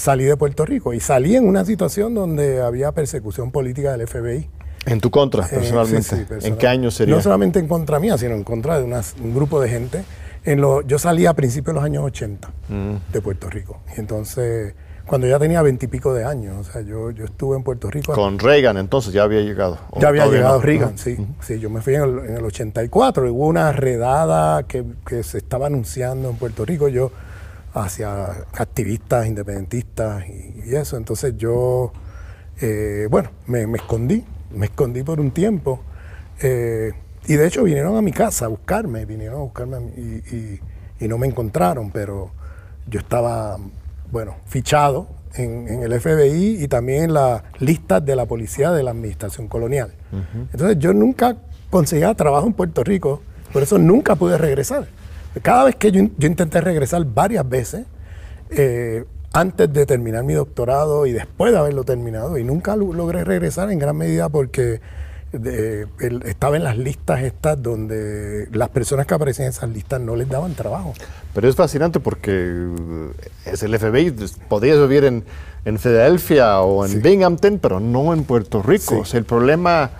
[0.00, 4.48] salí de Puerto Rico y salí en una situación donde había persecución política del FBI.
[4.86, 6.26] ¿En tu contra, eh, personalmente?
[6.40, 7.14] ¿En qué año sería?
[7.14, 10.04] No solamente en contra mía, sino en contra de un grupo de gente.
[10.42, 13.12] En lo, yo salí a principios de los años 80 mm.
[13.12, 13.80] de Puerto Rico.
[13.94, 16.66] Y entonces, cuando ya tenía veintipico de años.
[16.66, 18.14] O sea, yo, yo estuve en Puerto Rico.
[18.14, 19.78] Con Reagan entonces ya había llegado.
[19.98, 21.18] Ya había llegado Reagan, sí.
[21.40, 23.30] Sí, yo me fui en el, en el 84.
[23.30, 26.88] Hubo una redada que, que, se estaba anunciando en Puerto Rico.
[26.88, 27.12] Yo
[27.74, 30.96] hacia activistas independentistas y, eso.
[30.96, 31.92] Entonces yo,
[32.60, 34.24] eh, bueno, me, me, escondí.
[34.50, 35.80] Me escondí por un tiempo.
[36.42, 36.92] Eh,
[37.26, 39.04] y de hecho vinieron a mi casa a buscarme.
[39.04, 40.00] Vinieron a buscarme y,
[40.36, 40.60] y,
[41.00, 42.30] y no me encontraron, pero
[42.86, 43.58] yo estaba
[44.10, 48.90] bueno, fichado en, el FBI y también en las listas de la policía de la
[48.90, 49.92] administración colonial.
[50.52, 51.36] Entonces yo nunca
[51.70, 54.88] conseguía trabajo en Puerto Rico, por eso nunca pude regresar.
[55.42, 57.86] Cada vez que yo, intenté regresar varias veces,
[58.50, 63.70] eh, antes de terminar mi doctorado y después de haberlo terminado, y nunca logré regresar
[63.70, 64.80] en gran medida porque
[66.24, 70.28] estaba en las listas estas donde las personas que aparecían en esas listas no les
[70.28, 70.92] daban trabajo.
[71.32, 72.66] Pero es fascinante porque
[73.46, 74.12] es el FBI,
[74.48, 75.24] podías vivir en,
[75.64, 78.98] en Filadelfia o en Binghamton, pero no en Puerto Rico.
[78.98, 79.90] O sea, el problema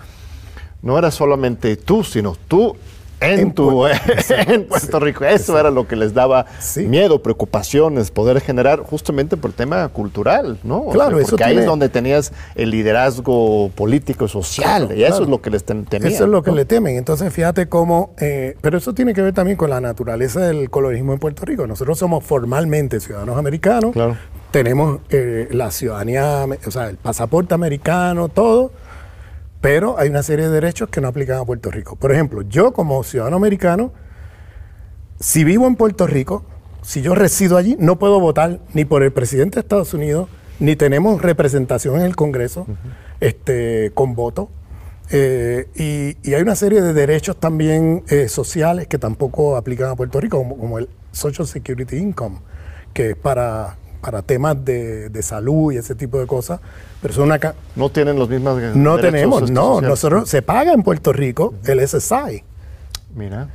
[0.81, 2.75] no era solamente tú, sino tú
[3.21, 5.23] en, tu, en Puerto Rico.
[5.23, 10.85] Eso era lo que les daba miedo, preocupaciones, poder generar justamente por tema cultural, ¿no?
[10.87, 15.41] Claro, porque ahí es donde tenías el liderazgo político y social, y eso es lo
[15.41, 16.05] que les temían.
[16.05, 16.97] Eso es lo que le temen.
[16.97, 21.13] Entonces, fíjate cómo, eh, pero eso tiene que ver también con la naturaleza del colonialismo
[21.13, 21.67] en Puerto Rico.
[21.67, 23.95] Nosotros somos formalmente ciudadanos americanos,
[24.51, 28.71] tenemos eh, la ciudadanía, o sea, el pasaporte americano, todo
[29.61, 31.95] pero hay una serie de derechos que no aplican a Puerto Rico.
[31.95, 33.93] Por ejemplo, yo como ciudadano americano,
[35.19, 36.43] si vivo en Puerto Rico,
[36.81, 40.27] si yo resido allí, no puedo votar ni por el presidente de Estados Unidos,
[40.59, 42.65] ni tenemos representación en el Congreso
[43.19, 44.49] este, con voto.
[45.11, 45.67] Eh,
[46.23, 50.37] y, hay una serie de derechos también eh, sociales que tampoco aplican a Puerto Rico,
[50.37, 52.39] como, como, el Social Security Income,
[52.93, 56.59] que es para para temas de, de, salud y ese tipo de cosas.
[57.01, 57.39] Pero son una
[57.75, 59.79] no tienen los mismos No tenemos, no.
[59.81, 62.43] Nosotros se paga en Puerto Rico el SSI.
[63.15, 63.49] Mira.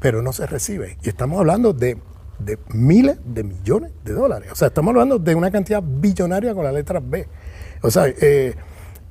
[0.00, 0.98] Pero no se recibe.
[1.02, 1.98] Y estamos hablando de,
[2.38, 4.50] de, miles de millones de dólares.
[4.52, 7.28] O sea, estamos hablando de una cantidad billonaria con la letra B.
[7.82, 8.54] O sea, eh,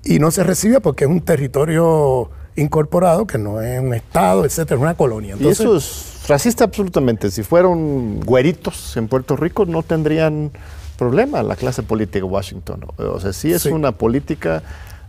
[0.03, 4.77] y no se recibe porque es un territorio incorporado, que no es un estado, etcétera,
[4.77, 5.35] es una colonia.
[5.39, 7.31] y eso es racista absolutamente.
[7.31, 10.51] Si fueron güeritos en Puerto Rico, no tendrían
[10.97, 12.85] problema la clase política de Washington.
[12.97, 14.61] O sea, sí es una política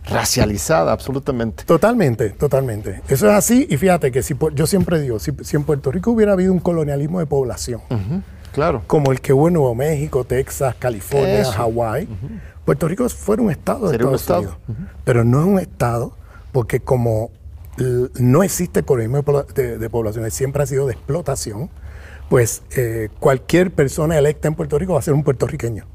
[0.05, 1.63] racializada absolutamente.
[1.65, 3.01] Totalmente, totalmente.
[3.07, 6.33] Eso es así y fíjate que si yo siempre digo, si, en Puerto Rico hubiera
[6.33, 7.81] habido un colonialismo de población,
[8.51, 8.81] claro.
[8.87, 12.07] como el que hubo en Nuevo México, Texas, California, Hawái,
[12.65, 14.57] Puerto Rico fuera un estado de Estados Unidos.
[15.03, 16.15] Pero no es un estado
[16.51, 17.31] porque como
[17.77, 21.69] no existe colonialismo de, de, siempre ha sido de explotación,
[22.29, 25.85] pues eh, cualquier persona electa en Puerto Rico va a ser un puertorriqueño.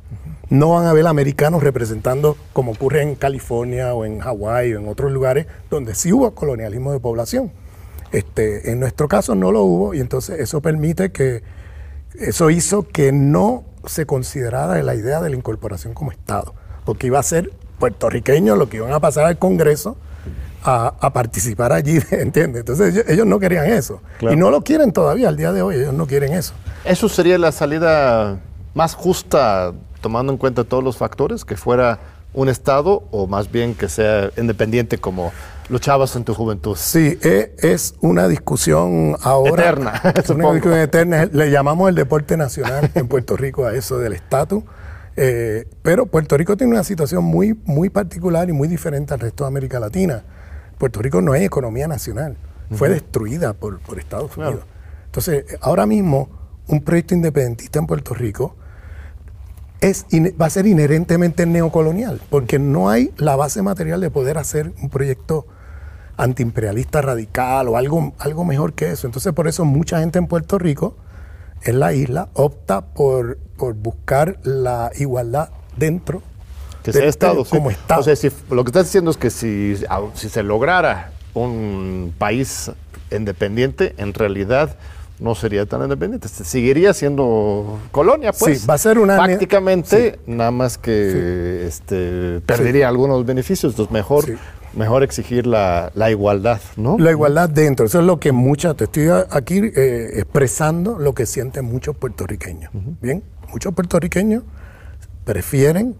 [0.50, 4.88] No van a ver americanos representando como ocurre en California o en Hawái o en
[4.88, 7.52] otros lugares donde sí hubo colonialismo de población.
[8.12, 11.42] Este, en nuestro caso no lo hubo y entonces eso permite que,
[12.18, 17.18] eso hizo que no se considerara la idea de la incorporación como Estado, porque iba
[17.18, 19.98] a ser puertorriqueños lo que iban a pasar al Congreso
[20.64, 22.60] a, participar allí, ¿entiendes?
[22.60, 24.00] Entonces ellos, no querían eso.
[24.20, 26.54] Y no lo quieren todavía al día de hoy, ellos no quieren eso.
[26.84, 28.38] ¿Eso sería la salida
[28.74, 31.44] más justa tomando en cuenta todos los factores?
[31.44, 31.98] ¿Que fuera
[32.34, 35.32] un Estado o más bien que sea independiente como
[35.68, 36.76] luchabas en tu juventud?
[36.76, 39.62] Sí, e, es una discusión ahora.
[39.64, 40.02] Eterna.
[40.14, 41.28] Es una discusión eterna.
[41.30, 44.64] Le llamamos el deporte nacional en Puerto Rico a eso del estatus.
[45.20, 49.42] Eh, pero Puerto Rico tiene una situación muy, muy particular y muy diferente al resto
[49.44, 50.22] de América Latina.
[50.78, 52.36] Puerto Rico no es economía nacional,
[52.70, 54.64] fue destruida por, Estados Unidos.
[55.06, 56.28] Entonces, ahora mismo,
[56.68, 58.56] un proyecto independentista en Puerto Rico
[59.80, 60.06] es,
[60.40, 64.90] va a ser inherentemente neocolonial, porque no hay la base material de poder hacer un
[64.90, 65.46] proyecto
[66.16, 69.06] antiimperialista radical o algo, algo mejor que eso.
[69.06, 70.96] Entonces, por eso mucha gente en Puerto Rico,
[71.62, 76.22] en la isla, opta por, por buscar la igualdad dentro
[76.82, 77.44] que sea Estado.
[77.44, 78.00] Como Estado.
[78.00, 79.76] O sea, si, lo que estás diciendo es que si,
[80.14, 82.70] si se lograra un país
[83.11, 84.76] independiente, en realidad
[85.20, 88.61] no sería tan independiente, seguiría siendo colonia, pues.
[88.61, 89.16] Sí, va a ser una...
[89.16, 94.24] Prácticamente, nada más que este, perdería algunos beneficios, entonces mejor,
[94.74, 96.98] mejor exigir la, igualdad, ¿no?
[96.98, 101.26] La igualdad dentro, eso es lo que muchas, te estoy aquí eh, expresando lo que
[101.26, 103.24] sienten muchos puertorriqueños, ¿bien?
[103.50, 104.44] Muchos puertorriqueños
[105.24, 105.96] prefieren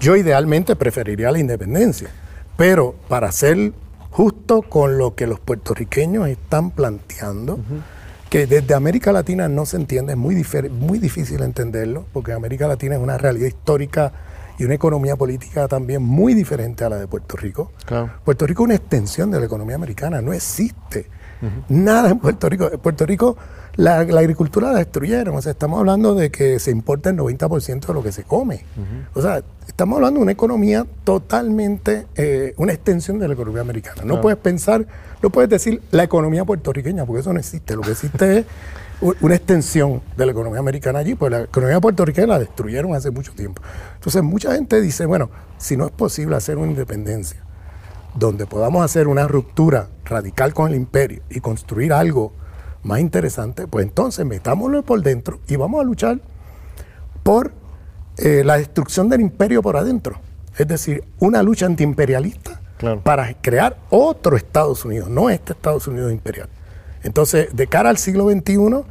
[0.00, 2.08] yo idealmente preferiría la independencia,
[2.56, 3.72] pero para ser
[4.10, 7.60] justo con lo que los puertorriqueños están planteando,
[8.28, 12.96] que desde América Latina no se entiende, es muy, muy difícil entenderlo, porque América Latina
[12.96, 14.12] es una realidad histórica
[14.58, 17.72] y una economía política también muy diferente a la de Puerto Rico.
[18.24, 21.06] Puerto Rico es una extensión de la economía americana, no existe
[21.68, 22.70] nada en Puerto Rico.
[22.70, 23.36] En Puerto Rico
[23.76, 27.94] la, agricultura la destruyeron, o sea, estamos hablando de que se importa el 90% de
[27.94, 28.64] lo que se come.
[29.14, 29.42] O sea,
[29.80, 34.02] estamos hablando de una economía totalmente, eh, una extensión de la economía americana.
[34.04, 34.86] No puedes pensar,
[35.22, 37.76] no puedes decir la economía puertorriqueña, porque eso no existe.
[37.76, 38.46] Lo que existe es
[39.00, 43.32] una extensión de la economía americana allí, pues la economía puertorriqueña la destruyeron hace mucho
[43.32, 43.62] tiempo.
[43.94, 47.42] Entonces, mucha gente dice, bueno, si no es posible hacer una independencia,
[48.14, 52.34] donde podamos hacer una ruptura radical con el imperio y construir algo
[52.82, 56.20] más interesante, pues entonces metámoslo por dentro y vamos a luchar
[57.22, 57.59] por
[58.22, 60.20] eh, la destrucción del imperio por adentro.
[60.58, 62.60] Es decir, una lucha antiimperialista
[63.02, 66.48] para crear otro Estados Unidos, no este Estados Unidos imperial.
[67.02, 68.84] Entonces, de cara al siglo XXI, eso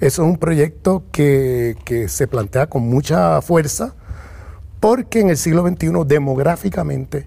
[0.00, 3.94] es un proyecto que, que se plantea con mucha fuerza,
[4.80, 7.26] porque en el siglo XXI demográficamente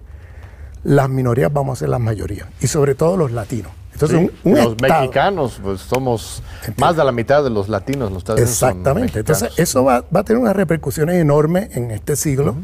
[0.84, 3.72] las minorías vamos a ser las mayorías, y sobre todo los latinos.
[4.00, 6.42] Entonces, los mexicanos, pues somos
[6.76, 8.12] más de la mitad de los latinos.
[8.12, 9.20] Los Exactamente.
[9.20, 12.54] Entonces, eso va, a tener unas repercusiones enormes en este siglo.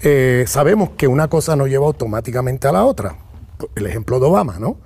[0.00, 3.16] Eh, sabemos que una cosa no lleva automáticamente a la otra.
[3.74, 4.76] El ejemplo de Obama, ¿no?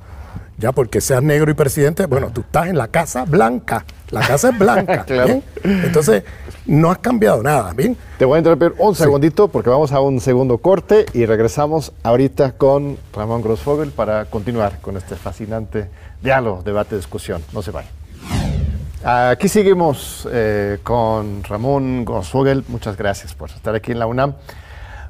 [0.61, 3.85] Ya porque seas negro y presidente, bueno, tú estás en la Casa Blanca.
[4.11, 5.07] La casa es blanca.
[5.09, 5.43] ¿bien?
[5.63, 6.25] Entonces,
[6.67, 7.97] no has cambiado nada, ¿bien?
[8.19, 12.53] Te voy a interrumpir un segundito porque vamos a un segundo corte y regresamos ahorita
[12.53, 15.89] con Ramón Grossfogel para continuar con este fascinante
[16.23, 17.43] diálogo, debate, discusión.
[17.53, 17.91] No se vayan.
[19.03, 22.65] Aquí seguimos eh, con Ramón Grossfogel.
[22.69, 24.35] Muchas gracias por estar aquí en la UNAM.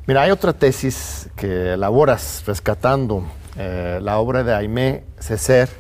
[0.07, 3.25] Mira, hay otra tesis que elaboras rescatando
[3.57, 5.71] eh, la obra de Aimé Césaire,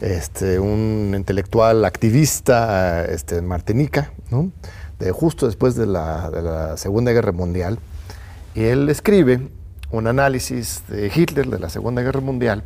[0.00, 4.12] este, un intelectual activista este, Martinica,
[4.98, 7.78] de, justo después de la, Segunda Guerra Mundial.
[8.54, 9.48] Y él escribe
[9.90, 12.62] un análisis de Hitler de la Segunda Guerra Mundial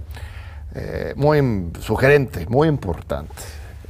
[0.74, 3.34] eh, muy sugerente, muy importante,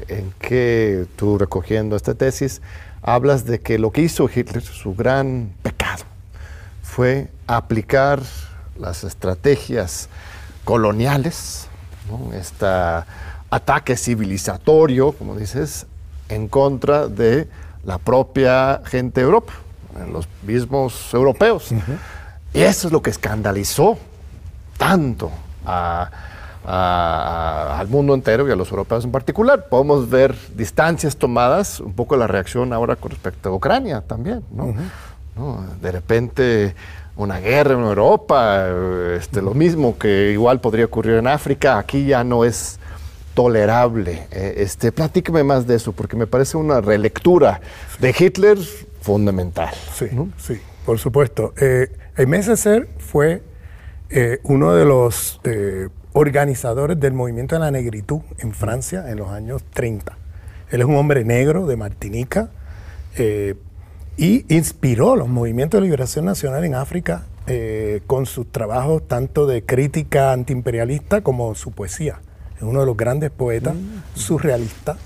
[0.08, 2.60] en que tú recogiendo esta tesis
[3.02, 6.04] hablas de que lo que hizo Hitler, su gran pecado,
[6.82, 8.20] fue aplicar
[8.78, 10.08] las estrategias
[10.64, 11.68] coloniales,
[12.34, 12.66] este
[13.50, 15.86] ataque civilizatorio, como dices,
[16.28, 17.48] en contra de
[17.84, 19.52] la propia gente de Europa,
[20.10, 21.72] los mismos europeos.
[22.54, 23.98] Y eso es lo que escandalizó
[24.78, 25.30] tanto
[26.64, 29.66] al mundo entero y a los europeos en particular.
[29.68, 34.42] Podemos ver distancias tomadas, un poco la reacción ahora con respecto a Ucrania también.
[34.52, 34.74] ¿no?
[35.80, 36.74] De repente
[37.16, 38.66] una guerra en Europa,
[39.16, 42.78] este, lo mismo que igual podría ocurrir en África, aquí ya no es
[43.34, 44.26] tolerable.
[44.30, 47.60] Eh, este, platícame más de eso, porque me parece una relectura
[47.98, 48.58] de Hitler
[49.00, 49.70] fundamental.
[49.94, 50.06] Sí,
[50.38, 51.52] sí, por supuesto.
[51.60, 51.90] Eh,
[52.56, 53.42] Ser fue
[54.10, 59.30] eh, uno de los eh, organizadores del movimiento de la negritud en Francia en los
[59.30, 60.16] años 30.
[60.70, 62.50] Él es un hombre negro de Martinica
[64.16, 69.64] y inspiró los movimientos de liberación nacional en África eh, con sus trabajos tanto de
[69.64, 72.20] crítica antiimperialista como su poesía.
[72.56, 74.18] Es uno de los grandes poetas mm.
[74.18, 74.96] surrealistas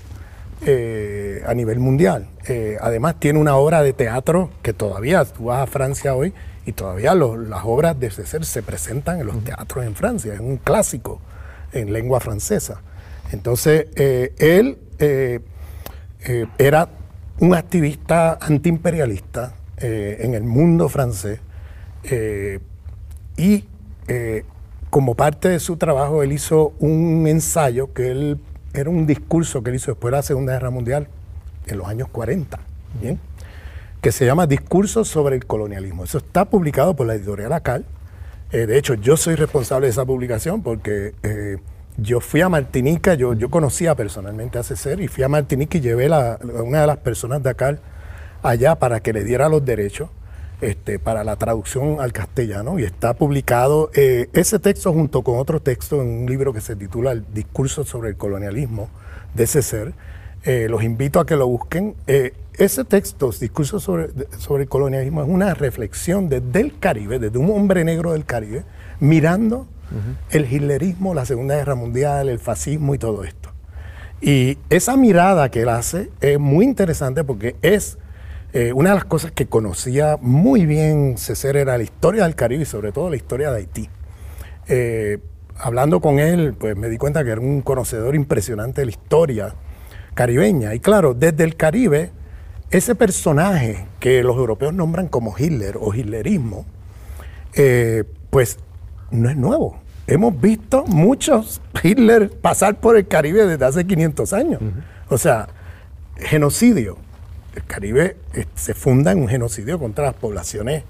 [0.65, 2.27] eh, a nivel mundial.
[2.47, 6.33] Eh, además tiene una obra de teatro que todavía, tú vas a Francia hoy
[6.65, 10.57] y todavía las obras de César se presentan en los teatros en Francia, es un
[10.57, 11.21] clásico
[11.71, 12.81] en lengua francesa.
[13.31, 14.77] Entonces, él
[16.57, 16.89] era
[17.39, 21.39] un activista antiimperialista eh, en el mundo francés
[22.03, 22.59] eh,
[23.35, 23.65] y
[24.07, 24.43] eh,
[24.89, 28.39] como parte de su trabajo él hizo un ensayo que él
[28.73, 31.07] era un discurso que él hizo después de la Segunda Guerra Mundial
[31.67, 32.59] en los años 40,
[33.01, 33.19] ¿bien?
[34.01, 36.05] que se llama Discurso sobre el colonialismo.
[36.05, 37.85] Eso está publicado por la editorial ACAL.
[38.51, 41.13] de hecho, yo soy responsable de esa publicación porque
[41.97, 45.81] yo fui a Martinica, yo, yo conocía personalmente a César y fui a Martinica y
[45.81, 47.77] llevé a una de las personas de acá
[48.43, 50.09] allá para que le diera los derechos
[50.61, 55.59] este, para la traducción al castellano y está publicado eh, ese texto junto con otro
[55.59, 58.89] texto en un libro que se titula El discurso sobre el colonialismo
[59.33, 59.93] de César.
[60.43, 61.95] Eh, los invito a que lo busquen.
[62.05, 67.37] Eh, ese texto, Discurso sobre, sobre el colonialismo, es una reflexión desde el Caribe, desde
[67.37, 68.63] un hombre negro del Caribe,
[68.99, 69.67] mirando
[70.31, 73.51] el hitlerismo, la Segunda Guerra Mundial, el fascismo y todo esto.
[74.21, 77.97] Y esa mirada que él hace es muy interesante porque es
[78.53, 82.63] eh, una de las cosas que conocía muy bien César era la historia del Caribe
[82.63, 83.89] y sobre todo la historia de Haití.
[84.67, 85.19] Eh,
[85.57, 89.55] hablando con él, pues me di cuenta que era un conocedor impresionante de la historia
[90.13, 90.73] caribeña.
[90.73, 92.11] Y claro, desde el Caribe,
[92.71, 96.65] ese personaje que los europeos nombran como Hitler o Hitlerismo,
[97.53, 98.57] eh, pues
[99.11, 99.79] no es nuevo.
[100.07, 104.61] Hemos visto muchos Hitler pasar por el Caribe desde hace 500 años.
[105.09, 105.47] O sea,
[106.17, 106.97] genocidio.
[107.55, 110.83] El Caribe eh, se funda en un genocidio contra las poblaciones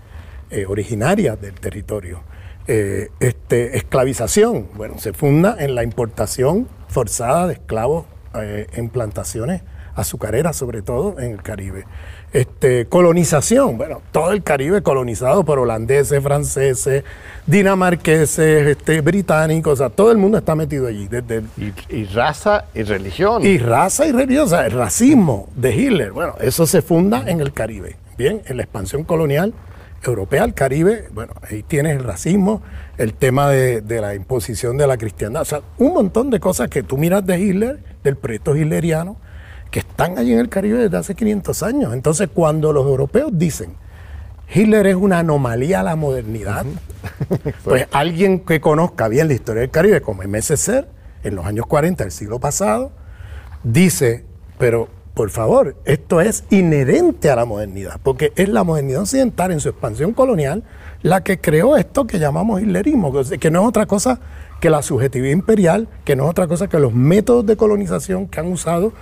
[0.49, 2.21] eh, originarias del territorio.
[2.67, 9.61] este, esclavización, bueno, se funda en la importación forzada de esclavos en plantaciones
[9.97, 11.85] azucarera sobre todo en el Caribe.
[12.33, 17.05] Este, colonización, bueno, todo el Caribe colonizado por holandeses, franceses,
[17.45, 21.07] dinamarqueses, este, británicos, o sea, todo el mundo está metido allí.
[21.07, 21.43] Desde
[21.89, 23.45] y, raza y religión.
[23.45, 27.39] Y raza y religión, o sea, el racismo de Hitler, bueno, eso se funda en
[27.39, 29.53] el Caribe, bien, en la expansión colonial
[30.03, 32.61] europea al Caribe, bueno, ahí tienes el racismo,
[32.97, 36.69] el tema de, de, la imposición de la cristiandad, o sea, un montón de cosas
[36.69, 39.17] que tú miras de Hitler, del proyecto hitleriano,
[39.71, 41.93] que están allí en el Caribe desde hace 500 años.
[41.93, 43.75] Entonces, cuando los europeos dicen
[44.53, 46.65] Hitler es una anomalía a la modernidad,
[47.63, 50.55] pues alguien que conozca bien la historia del Caribe, como M.S.
[50.55, 50.87] Ser,
[51.23, 52.91] en los años 40 del siglo pasado,
[53.63, 54.23] dice,
[54.57, 59.59] pero por favor, esto es inherente a la modernidad, porque es la modernidad occidental en
[59.59, 60.63] su expansión colonial
[61.01, 64.19] la que creó esto que llamamos hitlerismo, que no es otra cosa
[64.59, 68.39] que la subjetividad imperial, que no es otra cosa que los métodos de colonización que
[68.39, 68.93] han usado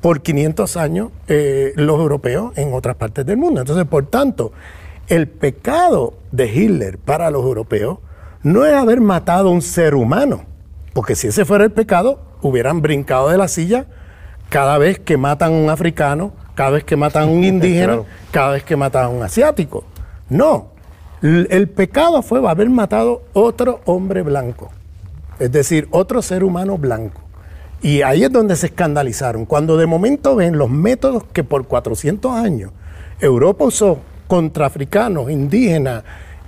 [0.00, 3.60] por 500 años eh, los europeos en otras partes del mundo.
[3.60, 4.52] Entonces, por tanto,
[5.08, 7.98] el pecado de Hitler para los europeos
[8.42, 10.42] no es haber matado a un ser humano,
[10.94, 13.86] porque si ese fuera el pecado, hubieran brincado de la silla
[14.48, 18.52] cada vez que matan a un africano, cada vez que matan a un indígena, cada
[18.52, 19.84] vez que matan a un asiático.
[20.28, 20.68] No,
[21.22, 24.70] el pecado fue haber matado otro hombre blanco,
[25.38, 27.20] es decir, otro ser humano blanco.
[27.82, 32.32] Y ahí es donde se escandalizaron, cuando de momento ven los métodos que por 400
[32.32, 32.72] años
[33.20, 36.04] Europa usó contra africanos, indígenas,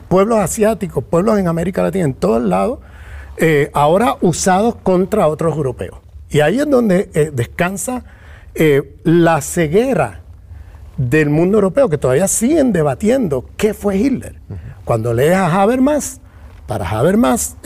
[0.09, 2.81] pueblos asiáticos, pueblos en América Latina, en todos lados,
[3.39, 5.99] eh, ahora usados contra otros europeos.
[6.29, 8.05] Y ahí es donde eh, descansa
[8.55, 10.21] eh, la ceguera
[10.99, 14.37] del mundo europeo, que todavía siguen debatiendo qué fue Hitler.
[14.85, 16.21] Cuando lees a Habermas,
[16.67, 17.57] para Habermas,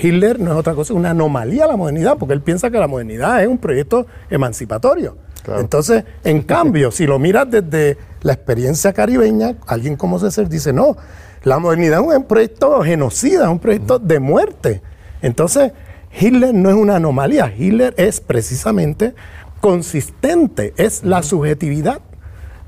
[0.00, 2.88] Hitler no es otra cosa, una anomalía a la modernidad, porque él piensa que la
[2.88, 5.16] modernidad es un proyecto emancipatorio.
[5.58, 10.96] Entonces, en cambio, si lo miras desde la experiencia caribeña, alguien como César dice, no,
[11.42, 14.82] la modernidad es un proyecto genocida, es un proyecto de muerte.
[15.20, 15.72] Entonces,
[16.18, 19.14] Hitler no es una anomalía, Hitler es precisamente
[19.60, 22.00] consistente, es la subjetividad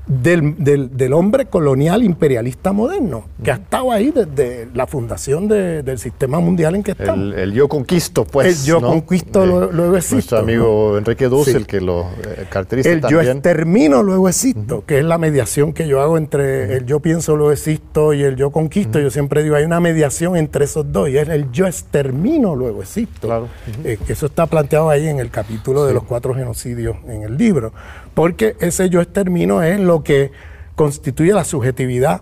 [0.07, 6.75] del, hombre colonial imperialista moderno, que ha estado ahí desde la fundación del sistema mundial
[6.75, 7.35] en que estamos.
[7.35, 8.61] El, yo conquisto, pues.
[8.61, 10.15] El yo conquisto, luego existo.
[10.15, 14.99] Nuestro amigo Enrique Dussel, el que lo eh, caracteriza el yo extermino, luego existo, que
[14.99, 18.51] es la mediación que yo hago entre el yo pienso, luego existo y el yo
[18.51, 18.99] conquisto.
[18.99, 22.81] Yo siempre digo, hay una mediación entre esos dos, y es el yo extermino, luego
[22.81, 23.27] existo.
[23.27, 23.47] Claro.
[23.83, 27.73] Eh, eso está planteado ahí en el capítulo de los cuatro genocidios en el libro
[28.17, 30.31] porque ese yo extermino es lo que
[30.75, 32.21] constituye la subjetividad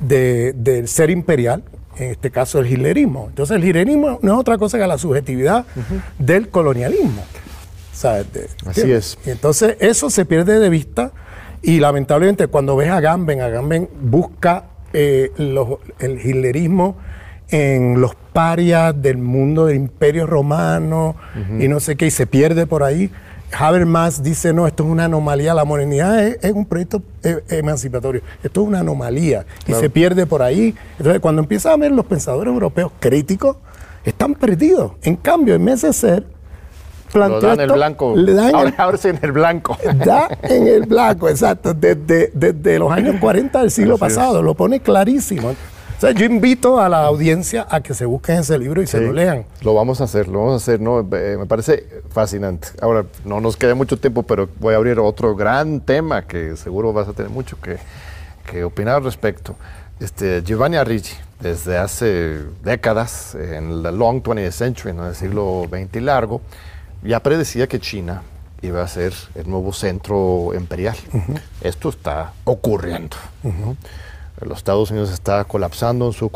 [0.00, 1.64] del ser imperial,
[1.96, 3.26] en este caso el hitlerismo.
[3.28, 5.64] Entonces el hitlerismo no es otra cosa que la subjetividad
[6.18, 7.24] del colonialismo.
[8.66, 9.18] Así es.
[9.26, 11.12] Y entonces eso se pierde de vista
[11.62, 15.32] y lamentablemente cuando ves a Agamben, Agamben busca eh,
[15.98, 16.96] el hitlerismo
[17.48, 21.16] en los parias del mundo del imperio romano
[21.58, 23.10] y no sé qué, y se pierde por ahí.
[23.52, 28.62] Habermas dice, no, esto es una anomalía, la modernidad es, un proyecto eh, emancipatorio, esto
[28.62, 30.74] es una anomalía y se pierde por ahí.
[30.98, 33.56] Entonces, cuando empiezan a ver los pensadores europeos críticos,
[34.04, 34.92] están perdidos.
[35.02, 36.24] En cambio, en ser
[37.12, 38.16] planteó en el blanco.
[38.16, 39.76] Le dan ahora, en el blanco.
[40.04, 41.74] Da en el blanco, exacto.
[41.74, 45.54] Desde, desde los años 40 del siglo pasado, lo pone clarísimo.
[45.96, 49.00] O sea, yo invito a la audiencia a que se busquen ese libro y se
[49.00, 49.46] lo lean.
[49.62, 51.00] Lo vamos a hacer, lo vamos a hacer, ¿no?
[51.00, 52.68] Eh, me parece fascinante.
[52.82, 56.92] Ahora, no nos queda mucho tiempo, pero voy a abrir otro gran tema que seguro
[56.92, 57.78] vas a tener mucho que,
[58.50, 59.56] que opinar al respecto.
[59.98, 66.02] Este, Giovanni Arrighi, desde hace décadas, en la long 20th century, en el siglo XX
[66.02, 66.42] largo,
[67.02, 68.22] ya predecía que China
[68.60, 70.96] iba a ser el nuevo centro imperial.
[71.62, 73.16] Esto está ocurriendo.
[74.40, 76.30] Los Estados Unidos está colapsando en su,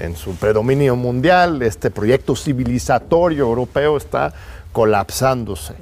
[0.00, 4.32] en su predominio mundial, este proyecto civilizatorio europeo está
[4.72, 5.74] colapsándose.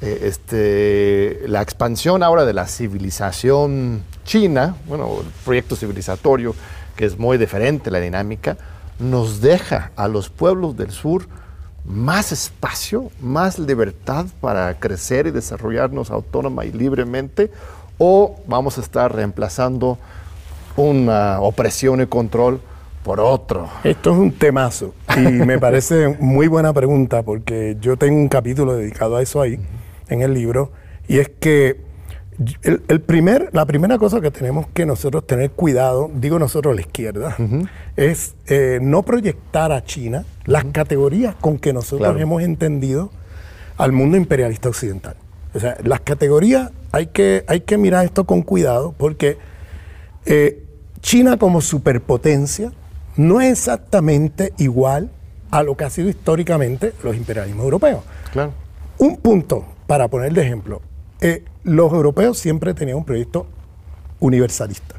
[0.00, 6.56] Eh, este, la expansión ahora de la civilización china, bueno, el proyecto civilizatorio,
[6.96, 8.56] que es muy diferente la dinámica,
[8.98, 11.28] nos deja a los pueblos del sur
[11.84, 17.50] más espacio, más libertad para crecer y desarrollarnos autónoma y libremente,
[17.98, 19.98] o vamos a estar reemplazando
[20.76, 22.60] una opresión y control
[23.02, 23.68] por otro?
[23.84, 28.74] Esto es un temazo y me parece muy buena pregunta porque yo tengo un capítulo
[28.76, 29.58] dedicado a eso ahí
[30.08, 30.72] en el libro
[31.08, 31.80] y es que
[32.62, 37.36] el, primer, la primera cosa que tenemos que nosotros tener cuidado, digo nosotros la izquierda,
[37.96, 43.10] es eh, no proyectar a China las categorías con que nosotros hemos entendido
[43.76, 45.16] al mundo imperialista occidental.
[45.54, 49.36] O sea, las categorías hay que, hay que mirar esto con cuidado porque
[50.26, 50.64] eh,
[51.00, 52.72] China como superpotencia
[53.16, 55.10] no es exactamente igual
[55.50, 58.02] a lo que ha sido históricamente los imperialismos europeos.
[58.32, 58.52] Claro.
[58.98, 60.80] Un punto para poner de ejemplo.
[61.20, 63.46] Eh, los europeos siempre tenían un proyecto
[64.18, 64.96] universalista,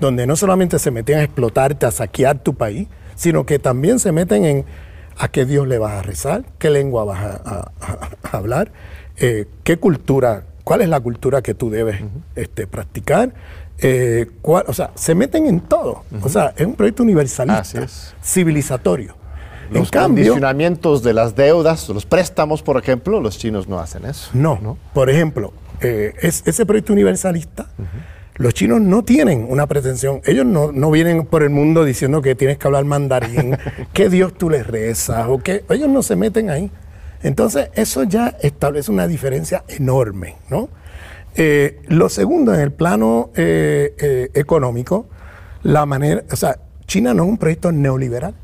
[0.00, 4.10] donde no solamente se metían a explotarte, a saquear tu país, sino que también se
[4.10, 4.64] meten en
[5.18, 7.70] a qué Dios le vas a rezar, qué lengua vas a,
[8.32, 8.72] hablar,
[9.18, 12.00] eh, qué cultura, cuál es la cultura que tú debes
[12.34, 13.34] este, practicar.
[13.84, 16.04] Eh, o sea, se meten en todo.
[16.22, 17.86] O sea, es un proyecto universalista,
[18.22, 19.16] civilizatorio.
[19.70, 24.30] Los condicionamientos de las deudas, los préstamos, por ejemplo, los chinos no hacen eso.
[24.34, 24.76] No, ¿no?
[24.92, 27.68] por ejemplo, eh, es, ese proyecto universalista,
[28.36, 32.58] los chinos no tienen una pretensión, ellos no, vienen por el mundo diciendo que tienes
[32.58, 33.56] que hablar mandarín,
[33.92, 36.70] que Dios tú les rezas, o que ellos no se meten ahí.
[37.22, 40.68] Entonces, eso ya establece una diferencia enorme, ¿no?
[41.36, 45.06] Eh, lo segundo, en el plano eh, económico,
[45.62, 48.34] la manera, o sea, China no es un proyecto neoliberal.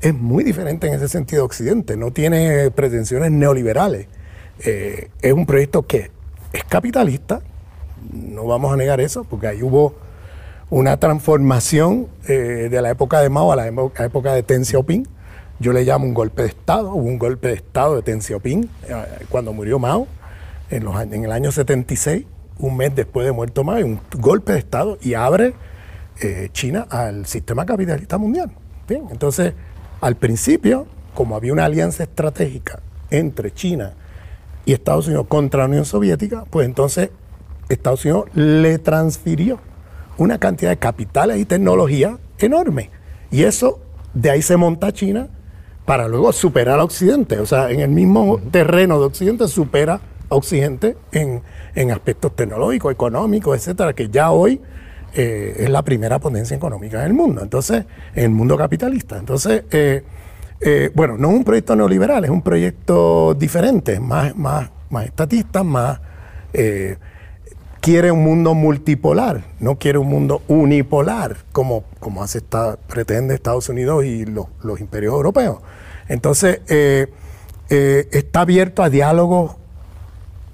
[0.00, 4.06] Es muy diferente en ese sentido Occidente, no tiene pretensiones neoliberales.
[4.58, 6.10] es un proyecto que
[6.52, 7.40] es capitalista,
[8.12, 9.94] no vamos a negar eso, porque ahí hubo
[10.70, 15.06] una transformación eh, de la época de Mao a la época de Deng Xiaoping.
[15.60, 18.68] Yo le llamo un golpe de Estado, hubo un golpe de Estado de Deng Xiaoping
[18.88, 20.06] eh, cuando murió Mao
[20.70, 22.26] en, los, en el año 76,
[22.58, 25.54] un mes después de muerto Mao, un golpe de Estado y abre
[26.20, 28.50] eh, China al sistema capitalista mundial.
[28.88, 29.54] Bien, entonces,
[30.00, 33.94] al principio, como había una alianza estratégica entre China
[34.66, 37.10] y Estados Unidos contra la Unión Soviética, pues entonces
[37.68, 39.60] Estados Unidos le transfirió
[40.18, 42.90] una cantidad de capitales y tecnología enorme.
[43.30, 43.80] Y eso,
[44.12, 45.28] de ahí se monta China
[45.84, 47.38] para luego superar a Occidente.
[47.40, 50.00] O sea, en el mismo terreno de Occidente supera
[50.34, 51.42] a Occidente en,
[51.90, 54.60] aspectos tecnológicos, económicos, etcétera, que ya hoy
[55.14, 57.42] eh, es la primera potencia económica en el mundo.
[57.42, 59.16] Entonces, en el mundo capitalista.
[59.16, 60.02] Entonces, eh,
[60.60, 65.62] eh, bueno, no es un proyecto neoliberal, es un proyecto diferente, más, más, más estatista,
[65.62, 66.00] más...
[67.80, 73.68] Quiere un mundo multipolar, no quiere un mundo unipolar, como, como hace esta, pretende Estados
[73.68, 74.46] Unidos y los,
[74.80, 75.58] imperios europeos.
[76.08, 76.60] Entonces,
[77.68, 79.56] está abierto a diálogos,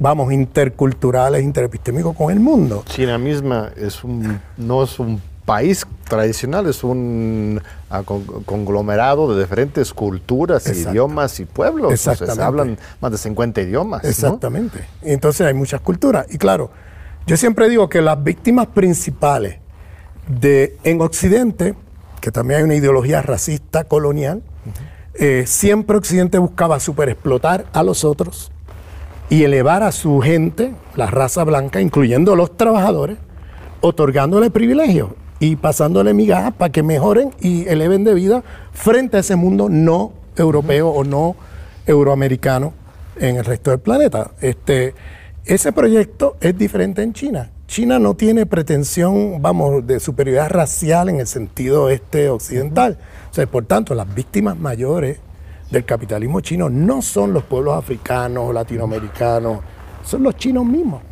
[0.00, 2.82] vamos, interculturales, interepistémicos con el mundo.
[2.86, 9.92] China misma es un, no es un país tradicional, es un ah, conglomerado de diferentes
[9.92, 11.92] culturas, idiomas y pueblos.
[11.92, 12.34] Exactamente.
[12.34, 14.04] se hablan más de 50 idiomas.
[14.04, 14.84] Exactamente.
[15.02, 16.26] entonces hay muchas culturas.
[16.30, 16.70] Y claro,
[17.26, 19.58] yo siempre digo que las víctimas principales
[20.28, 21.74] de en Occidente,
[22.20, 24.42] que también hay una ideología racista colonial,
[25.14, 28.52] eh, siempre Occidente buscaba superexplotar a los otros
[29.30, 33.16] y elevar a su gente, la raza blanca, incluyendo los trabajadores,
[33.80, 39.36] otorgándole privilegios y pasándole migajas para que mejoren y eleven de vida frente a ese
[39.36, 41.36] mundo no europeo o no
[41.86, 42.74] euroamericano
[43.16, 44.32] en el resto del planeta.
[44.40, 44.94] Este,
[45.44, 47.50] ese proyecto es diferente en China.
[47.68, 52.98] China no tiene pretensión, vamos, de superioridad racial en el sentido este occidental.
[53.30, 55.20] O sea, por tanto, las víctimas mayores
[55.70, 59.60] del capitalismo chino no son los pueblos africanos o latinoamericanos,
[60.04, 61.02] son los chinos mismos.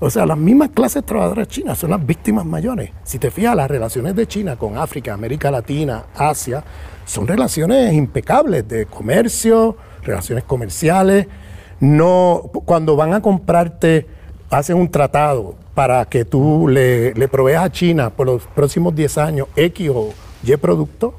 [0.00, 2.90] O sea, las mismas clases trabajadoras chinas son las víctimas mayores.
[3.04, 6.64] Si te fijas, las relaciones de China con África, América Latina, Asia,
[7.04, 11.28] son relaciones impecables de comercio, relaciones comerciales.
[11.78, 14.06] No, cuando van a comprarte,
[14.50, 19.18] hacen un tratado para que tú le, le proveas a China por los próximos 10
[19.18, 21.14] años X o Y producto,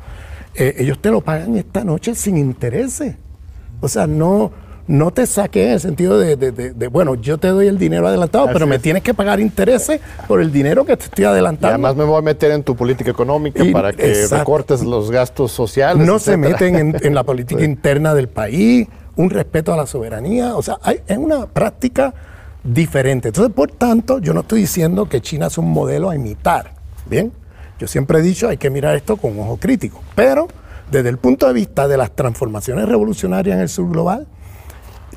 [0.56, 3.16] eh, ellos te lo pagan esta noche sin intereses.
[3.82, 4.52] O sea, no,
[4.88, 8.68] no te saque en el sentido de, bueno, yo te doy el dinero adelantado, pero
[8.68, 11.68] me tienes que pagar intereses por el dinero que te estoy adelantando.
[11.68, 15.52] Y además me voy a meter en tu política económica para que recortes los gastos
[15.52, 16.06] sociales.
[16.06, 20.62] No se meten en, la política interna del país, un respeto a la soberanía, o
[20.62, 22.14] sea, hay, es una práctica
[22.64, 23.30] diferente.
[23.30, 26.72] Entonces, por tanto, yo no estoy diciendo que China es un modelo a imitar,
[27.10, 27.32] ¿bien?
[27.80, 30.48] Yo siempre he dicho, hay que mirar esto con un ojo crítico, pero
[30.90, 34.28] desde el punto de vista de las transformaciones revolucionarias en el sur global,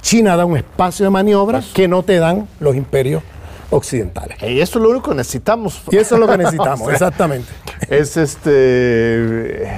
[0.01, 3.23] China da un espacio de maniobra que no te dan los imperios
[3.71, 4.43] occidentales.
[4.43, 5.83] Y eso es lo único que necesitamos.
[5.91, 7.49] Y eso es lo que necesitamos, exactamente.
[7.89, 9.69] Es este.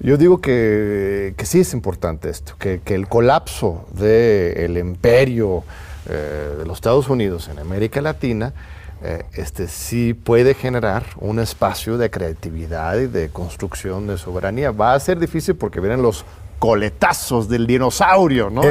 [0.00, 5.62] Yo digo que, que sí es importante esto, que, que el colapso del imperio
[6.08, 8.52] eh, de los Estados Unidos en América Latina
[9.04, 14.70] eh, este, sí puede generar un espacio de creatividad y de construcción de soberanía.
[14.70, 16.24] Va a ser difícil porque vienen los
[16.60, 18.62] coletazos del dinosaurio, ¿no?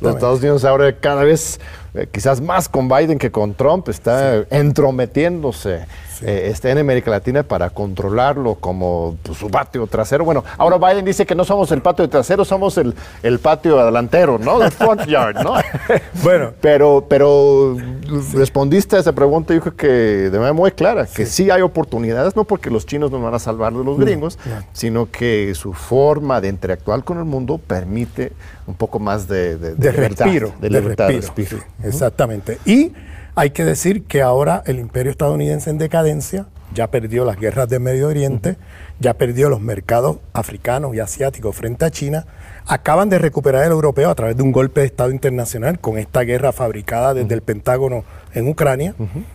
[0.00, 1.60] Los Estados Unidos ahora cada vez,
[1.94, 5.86] eh, quizás más con Biden que con Trump, está entrometiéndose
[6.24, 10.24] eh, está en América Latina para controlarlo como pues, su patio trasero.
[10.24, 14.38] Bueno, ahora Biden dice que no somos el patio trasero, somos el, el patio delantero,
[14.38, 14.62] ¿no?
[14.62, 15.54] El front yard, ¿no?
[16.22, 16.52] bueno.
[16.60, 17.76] Pero, pero
[18.34, 21.50] respondiste a esa pregunta, yo creo que de manera muy clara, que sí.
[21.50, 24.38] hay oportunidades, no porque los chinos nos van a salvar de los gringos,
[24.72, 28.32] sino que su forma de interactuar con el mundo permite
[28.66, 30.52] un poco más de, de, de, respiro.
[30.60, 31.58] De libertad de respiro.
[31.82, 32.58] exactamente.
[32.64, 32.92] Y
[33.34, 37.78] hay que decir que ahora el imperio estadounidense en decadencia ya perdió las guerras de
[37.78, 38.56] Medio Oriente,
[38.98, 42.26] ya perdió los mercados africanos y asiáticos frente a China,
[42.66, 46.22] acaban de recuperar el europeo a través de un golpe de Estado internacional con esta
[46.22, 48.04] guerra fabricada desde el Pentágono
[48.34, 48.94] en Ucrania,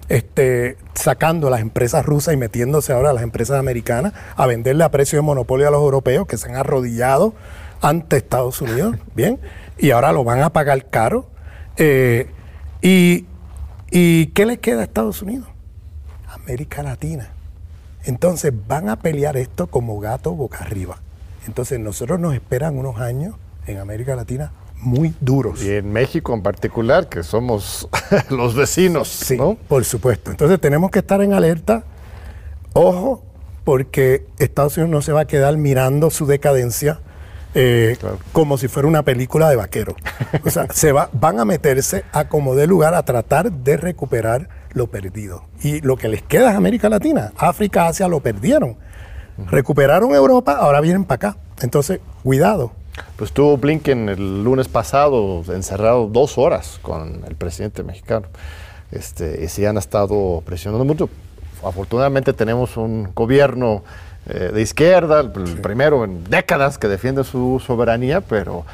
[0.10, 4.92] este, sacando las empresas rusas y metiéndose ahora a las empresas americanas a venderle a
[4.92, 7.34] precio de monopolio a los europeos que se han arrodillado
[7.82, 9.40] ante Estados Unidos, ¿bien?
[9.78, 11.30] Y ahora lo van a pagar caro.
[11.78, 12.30] Eh,
[12.82, 13.26] y
[13.90, 15.48] ¿Y qué le queda a Estados Unidos?
[16.28, 17.30] América Latina.
[18.04, 20.98] Entonces van a pelear esto como gato boca arriba.
[21.46, 25.64] Entonces nosotros nos esperan unos años en América Latina muy duros.
[25.64, 27.90] Y en México en particular, que somos
[28.30, 29.08] los vecinos.
[29.08, 30.32] Sí, por supuesto.
[30.32, 31.84] Entonces tenemos que estar en alerta.
[32.74, 33.24] Ojo,
[33.64, 37.00] porque Estados Unidos no se va a quedar mirando su decadencia
[37.60, 37.98] eh,
[38.34, 39.96] como si fuera una película de vaquero.
[40.46, 44.48] O sea, se va, van a meterse a como de lugar a tratar de recuperar
[44.74, 45.46] lo perdido.
[45.64, 47.34] Y lo que les queda es América Latina.
[47.36, 48.78] África, Asia lo perdieron.
[49.50, 51.40] Recuperaron Europa, ahora vienen para acá.
[51.62, 52.74] Entonces, cuidado.
[53.16, 58.28] Pues estuvo Blinken el lunes pasado encerrado dos horas con el presidente mexicano.
[58.92, 61.10] Este, y sí han estado presionando mucho.
[61.64, 63.84] Afortunadamente tenemos un gobierno
[64.30, 65.30] eh, de izquierda, el
[65.62, 68.66] primero en décadas que defiende su soberanía, pero,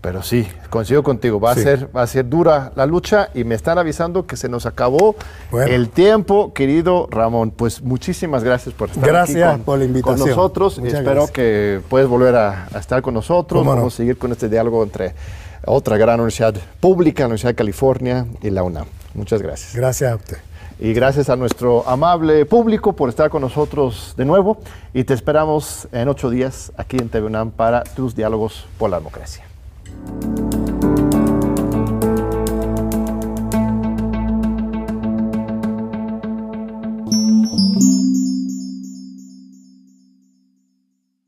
[0.00, 3.54] pero sí, coincido contigo, va, a ser, va a ser dura la lucha y me
[3.54, 5.14] están avisando que se nos acabó
[5.52, 7.52] el tiempo, querido Ramón.
[7.52, 10.18] Pues muchísimas gracias por estar aquí con, por la invitación.
[10.18, 10.78] con nosotros.
[10.78, 13.64] Espero que puedas volver a, estar con nosotros.
[13.64, 15.14] Vamos a seguir con este diálogo entre
[15.64, 18.86] otra gran universidad pública, la Universidad de California y la UNAM.
[19.14, 19.74] Muchas gracias.
[19.74, 20.38] Gracias a usted
[20.80, 24.58] y gracias a nuestro amable público por estar con nosotros de nuevo
[24.94, 29.44] y te esperamos en ocho días aquí en TVUNAM para tus diálogos por la democracia.